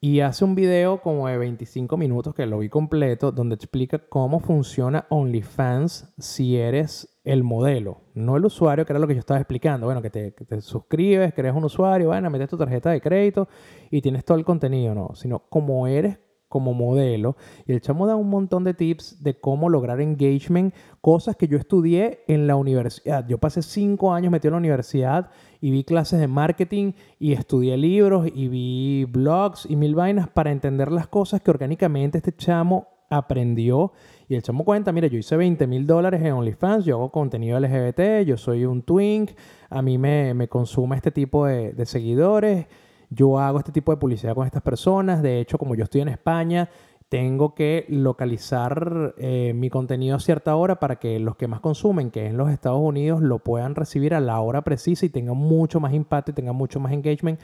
Y 0.00 0.20
hace 0.20 0.44
un 0.44 0.54
video 0.54 1.02
como 1.02 1.26
de 1.26 1.36
25 1.38 1.96
minutos 1.96 2.32
que 2.32 2.46
lo 2.46 2.60
vi 2.60 2.68
completo, 2.68 3.32
donde 3.32 3.56
explica 3.56 3.98
cómo 3.98 4.38
funciona 4.38 5.06
OnlyFans 5.08 6.14
si 6.18 6.56
eres 6.56 7.18
el 7.24 7.42
modelo, 7.42 8.02
no 8.14 8.36
el 8.36 8.44
usuario, 8.44 8.86
que 8.86 8.92
era 8.92 9.00
lo 9.00 9.08
que 9.08 9.14
yo 9.14 9.20
estaba 9.20 9.40
explicando. 9.40 9.86
Bueno, 9.86 10.02
que 10.02 10.10
te, 10.10 10.34
que 10.34 10.44
te 10.44 10.60
suscribes, 10.60 11.34
que 11.34 11.40
eres 11.40 11.52
un 11.52 11.64
usuario, 11.64 12.06
bueno, 12.06 12.30
metes 12.30 12.48
tu 12.48 12.56
tarjeta 12.56 12.90
de 12.90 13.00
crédito 13.00 13.48
y 13.90 14.00
tienes 14.00 14.24
todo 14.24 14.38
el 14.38 14.44
contenido, 14.44 14.94
no, 14.94 15.16
sino 15.16 15.40
como 15.48 15.88
eres 15.88 16.16
como 16.48 16.72
modelo 16.72 17.36
y 17.66 17.72
el 17.72 17.80
chamo 17.80 18.06
da 18.06 18.16
un 18.16 18.30
montón 18.30 18.64
de 18.64 18.74
tips 18.74 19.22
de 19.22 19.38
cómo 19.38 19.68
lograr 19.68 20.00
engagement, 20.00 20.74
cosas 21.00 21.36
que 21.36 21.48
yo 21.48 21.58
estudié 21.58 22.24
en 22.26 22.46
la 22.46 22.56
universidad. 22.56 23.26
Yo 23.26 23.38
pasé 23.38 23.62
cinco 23.62 24.12
años 24.12 24.32
metido 24.32 24.50
en 24.50 24.54
la 24.54 24.58
universidad 24.58 25.30
y 25.60 25.70
vi 25.70 25.84
clases 25.84 26.20
de 26.20 26.28
marketing 26.28 26.92
y 27.18 27.32
estudié 27.32 27.76
libros 27.76 28.28
y 28.34 28.48
vi 28.48 29.04
blogs 29.04 29.66
y 29.68 29.76
mil 29.76 29.94
vainas 29.94 30.28
para 30.28 30.50
entender 30.50 30.90
las 30.90 31.08
cosas 31.08 31.40
que 31.42 31.50
orgánicamente 31.50 32.18
este 32.18 32.34
chamo 32.34 32.88
aprendió. 33.10 33.92
Y 34.28 34.34
el 34.34 34.42
chamo 34.42 34.64
cuenta, 34.64 34.92
mira, 34.92 35.06
yo 35.06 35.18
hice 35.18 35.36
20 35.36 35.66
mil 35.66 35.86
dólares 35.86 36.22
en 36.22 36.32
OnlyFans, 36.32 36.84
yo 36.84 36.96
hago 36.96 37.10
contenido 37.10 37.58
LGBT, 37.58 38.26
yo 38.26 38.36
soy 38.36 38.66
un 38.66 38.82
twink, 38.82 39.30
a 39.70 39.80
mí 39.80 39.96
me, 39.96 40.34
me 40.34 40.48
consume 40.48 40.96
este 40.96 41.10
tipo 41.10 41.46
de, 41.46 41.72
de 41.72 41.86
seguidores 41.86 42.66
yo 43.10 43.38
hago 43.38 43.58
este 43.58 43.72
tipo 43.72 43.92
de 43.92 43.98
publicidad 43.98 44.34
con 44.34 44.46
estas 44.46 44.62
personas. 44.62 45.22
De 45.22 45.40
hecho, 45.40 45.58
como 45.58 45.74
yo 45.74 45.84
estoy 45.84 46.02
en 46.02 46.08
España, 46.08 46.68
tengo 47.08 47.54
que 47.54 47.86
localizar 47.88 49.14
eh, 49.16 49.52
mi 49.54 49.70
contenido 49.70 50.16
a 50.16 50.20
cierta 50.20 50.54
hora 50.56 50.78
para 50.78 50.96
que 50.96 51.18
los 51.18 51.36
que 51.36 51.48
más 51.48 51.60
consumen, 51.60 52.10
que 52.10 52.26
es 52.26 52.30
en 52.30 52.36
los 52.36 52.50
Estados 52.50 52.80
Unidos, 52.80 53.22
lo 53.22 53.38
puedan 53.38 53.74
recibir 53.74 54.14
a 54.14 54.20
la 54.20 54.40
hora 54.40 54.62
precisa 54.62 55.06
y 55.06 55.08
tengan 55.08 55.36
mucho 55.36 55.80
más 55.80 55.94
impacto 55.94 56.32
y 56.32 56.34
tengan 56.34 56.56
mucho 56.56 56.80
más 56.80 56.92
engagement. 56.92 57.40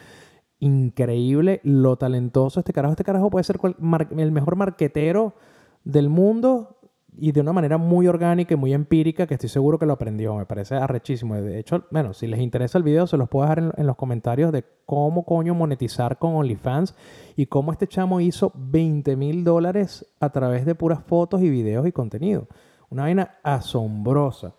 Increíble 0.58 1.60
lo 1.64 1.96
talentoso 1.96 2.60
este 2.60 2.72
carajo. 2.72 2.92
Este 2.92 3.04
carajo 3.04 3.30
puede 3.30 3.44
ser 3.44 3.58
el 4.16 4.32
mejor 4.32 4.56
marquetero 4.56 5.34
del 5.84 6.08
mundo 6.08 6.73
y 7.16 7.32
de 7.32 7.40
una 7.40 7.52
manera 7.52 7.78
muy 7.78 8.08
orgánica 8.08 8.54
y 8.54 8.56
muy 8.56 8.72
empírica 8.72 9.26
que 9.26 9.34
estoy 9.34 9.48
seguro 9.48 9.78
que 9.78 9.86
lo 9.86 9.92
aprendió. 9.92 10.34
Me 10.36 10.46
parece 10.46 10.74
arrechísimo. 10.74 11.34
De 11.36 11.58
hecho, 11.58 11.84
bueno, 11.90 12.12
si 12.12 12.26
les 12.26 12.40
interesa 12.40 12.78
el 12.78 12.84
video, 12.84 13.06
se 13.06 13.16
los 13.16 13.28
puedo 13.28 13.44
dejar 13.44 13.74
en, 13.76 13.86
los 13.86 13.96
comentarios 13.96 14.52
de 14.52 14.64
cómo 14.84 15.24
coño 15.24 15.54
monetizar 15.54 16.18
con 16.18 16.34
OnlyFans 16.34 16.94
y 17.36 17.46
cómo 17.46 17.72
este 17.72 17.86
chamo 17.86 18.20
hizo 18.20 18.52
20 18.54 19.16
mil 19.16 19.44
dólares 19.44 20.06
a 20.20 20.30
través 20.30 20.66
de 20.66 20.74
puras 20.74 21.02
fotos 21.04 21.40
y 21.42 21.50
videos 21.50 21.86
y 21.86 21.92
contenido. 21.92 22.48
Una 22.90 23.02
vaina 23.02 23.36
asombrosa. 23.42 24.54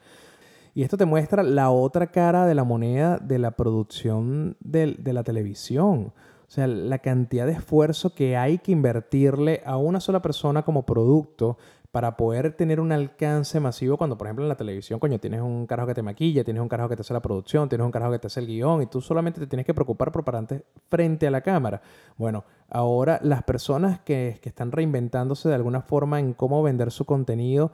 Y 0.74 0.84
esto 0.84 0.98
te 0.98 1.06
muestra 1.06 1.44
la 1.44 1.72
otra 1.72 2.08
cara 2.08 2.46
de 2.46 2.56
la 2.56 2.63
moneda 2.63 3.18
de 3.18 3.39
la 3.39 3.52
producción 3.52 4.58
de, 4.60 4.96
de 4.98 5.13
la 5.13 5.24
televisión. 5.24 6.13
O 6.48 6.52
sea, 6.52 6.68
la 6.68 7.00
cantidad 7.00 7.46
de 7.46 7.54
esfuerzo 7.54 8.13
que 8.13 8.38
hay 8.38 8.60
que 8.60 8.72
invertirle 8.72 9.62
a 9.65 9.78
una 9.78 10.00
sola 10.00 10.22
persona 10.22 10.63
como 10.63 10.86
producto 10.86 11.58
para 11.95 12.17
poder 12.17 12.51
tener 12.51 12.81
un 12.81 12.91
alcance 12.91 13.58
masivo 13.62 13.95
cuando, 13.95 14.17
por 14.17 14.27
ejemplo, 14.27 14.43
en 14.43 14.49
la 14.49 14.58
televisión, 14.58 14.99
coño, 14.99 15.17
tienes 15.17 15.39
un 15.39 15.65
carajo 15.65 15.88
que 15.88 15.93
te 15.93 16.01
maquilla, 16.01 16.43
tienes 16.43 16.62
un 16.62 16.67
carajo 16.67 16.89
que 16.89 16.97
te 16.97 17.03
hace 17.03 17.13
la 17.13 17.21
producción, 17.21 17.69
tienes 17.69 17.86
un 17.86 17.91
carajo 17.93 18.12
que 18.12 18.19
te 18.19 18.27
hace 18.27 18.41
el 18.41 18.47
guion 18.47 18.81
y 18.81 18.88
tú 18.88 18.99
solamente 18.99 19.39
te 19.39 19.47
tienes 19.47 19.65
que 19.65 19.73
preocupar 19.73 20.12
por 20.12 20.25
pararte 20.25 20.65
frente 20.89 21.25
a 21.25 21.31
la 21.31 21.39
cámara. 21.39 21.81
Bueno, 22.17 22.43
ahora 22.69 23.17
las 23.23 23.43
personas 23.43 24.01
que, 24.01 24.39
que 24.41 24.49
están 24.49 24.73
reinventándose 24.73 25.47
de 25.47 25.55
alguna 25.55 25.79
forma 25.79 26.19
en 26.19 26.34
cómo 26.34 26.62
vender 26.62 26.91
su 26.91 27.05
contenido 27.05 27.71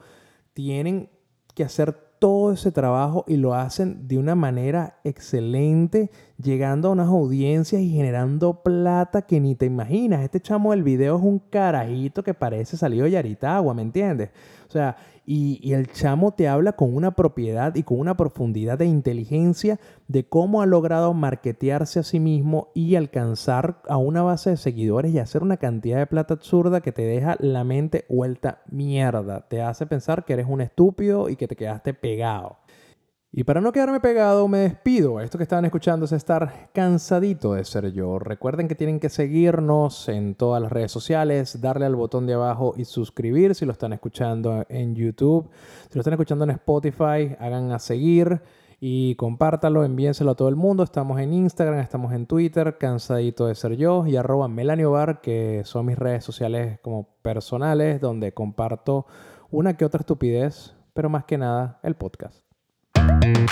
tienen 0.54 1.10
que 1.56 1.64
hacer 1.64 2.11
todo 2.22 2.52
ese 2.52 2.70
trabajo 2.70 3.24
y 3.26 3.36
lo 3.36 3.52
hacen 3.52 4.06
de 4.06 4.16
una 4.16 4.36
manera 4.36 5.00
excelente, 5.02 6.08
llegando 6.40 6.86
a 6.86 6.92
unas 6.92 7.08
audiencias 7.08 7.82
y 7.82 7.90
generando 7.90 8.62
plata 8.62 9.22
que 9.22 9.40
ni 9.40 9.56
te 9.56 9.66
imaginas. 9.66 10.22
Este 10.22 10.38
chamo 10.38 10.70
del 10.70 10.84
video 10.84 11.16
es 11.16 11.22
un 11.24 11.40
carajito 11.40 12.22
que 12.22 12.32
parece 12.32 12.76
salido 12.76 13.06
de 13.06 13.10
Yaritagua, 13.10 13.74
¿me 13.74 13.82
entiendes? 13.82 14.30
O 14.68 14.70
sea, 14.70 14.96
y, 15.34 15.72
el 15.72 15.90
chamo 15.90 16.32
te 16.32 16.46
habla 16.46 16.72
con 16.72 16.94
una 16.94 17.12
propiedad 17.12 17.74
y 17.74 17.84
con 17.84 17.98
una 17.98 18.18
profundidad 18.18 18.76
de 18.76 18.84
inteligencia 18.84 19.80
de 20.06 20.28
cómo 20.28 20.60
ha 20.60 20.66
logrado 20.66 21.14
marketearse 21.14 22.00
a 22.00 22.02
sí 22.02 22.20
mismo 22.20 22.68
y 22.74 22.96
alcanzar 22.96 23.80
a 23.88 23.96
una 23.96 24.22
base 24.22 24.50
de 24.50 24.58
seguidores 24.58 25.12
y 25.12 25.18
hacer 25.18 25.42
una 25.42 25.56
cantidad 25.56 25.96
de 25.96 26.06
plata 26.06 26.34
absurda 26.34 26.82
que 26.82 26.92
te 26.92 27.06
deja 27.06 27.36
la 27.40 27.64
mente 27.64 28.04
vuelta 28.10 28.60
mierda. 28.70 29.48
Te 29.48 29.62
hace 29.62 29.86
pensar 29.86 30.26
que 30.26 30.34
eres 30.34 30.46
un 30.46 30.60
estúpido 30.60 31.30
y 31.30 31.36
que 31.36 31.48
te 31.48 31.56
quedaste 31.56 31.94
pegado. 31.94 32.58
Y 33.34 33.44
para 33.44 33.62
no 33.62 33.72
quedarme 33.72 33.98
pegado, 33.98 34.46
me 34.46 34.58
despido. 34.58 35.18
Esto 35.18 35.38
que 35.38 35.44
estaban 35.44 35.64
escuchando 35.64 36.04
es 36.04 36.12
estar 36.12 36.68
cansadito 36.74 37.54
de 37.54 37.64
ser 37.64 37.90
yo. 37.94 38.18
Recuerden 38.18 38.68
que 38.68 38.74
tienen 38.74 39.00
que 39.00 39.08
seguirnos 39.08 40.10
en 40.10 40.34
todas 40.34 40.60
las 40.60 40.70
redes 40.70 40.92
sociales, 40.92 41.58
darle 41.62 41.86
al 41.86 41.96
botón 41.96 42.26
de 42.26 42.34
abajo 42.34 42.74
y 42.76 42.84
suscribir 42.84 43.54
si 43.54 43.64
lo 43.64 43.72
están 43.72 43.94
escuchando 43.94 44.66
en 44.68 44.94
YouTube. 44.94 45.48
Si 45.88 45.94
lo 45.94 46.00
están 46.02 46.12
escuchando 46.12 46.44
en 46.44 46.50
Spotify, 46.50 47.34
hagan 47.40 47.72
a 47.72 47.78
seguir 47.78 48.42
y 48.80 49.14
compártalo, 49.14 49.82
envíenselo 49.82 50.32
a 50.32 50.34
todo 50.34 50.50
el 50.50 50.56
mundo. 50.56 50.82
Estamos 50.82 51.18
en 51.18 51.32
Instagram, 51.32 51.78
estamos 51.78 52.12
en 52.12 52.26
Twitter, 52.26 52.76
cansadito 52.76 53.46
de 53.46 53.54
ser 53.54 53.76
yo 53.76 54.06
y 54.06 54.16
arroba 54.16 54.46
Melaniobar, 54.46 55.22
que 55.22 55.62
son 55.64 55.86
mis 55.86 55.98
redes 55.98 56.22
sociales 56.22 56.80
como 56.82 57.08
personales 57.22 57.98
donde 57.98 58.34
comparto 58.34 59.06
una 59.50 59.74
que 59.78 59.86
otra 59.86 60.00
estupidez, 60.00 60.76
pero 60.92 61.08
más 61.08 61.24
que 61.24 61.38
nada 61.38 61.80
el 61.82 61.94
podcast. 61.94 62.41
Thank 63.04 63.50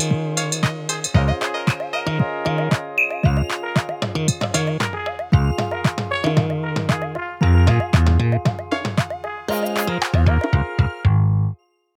you. 0.00 0.63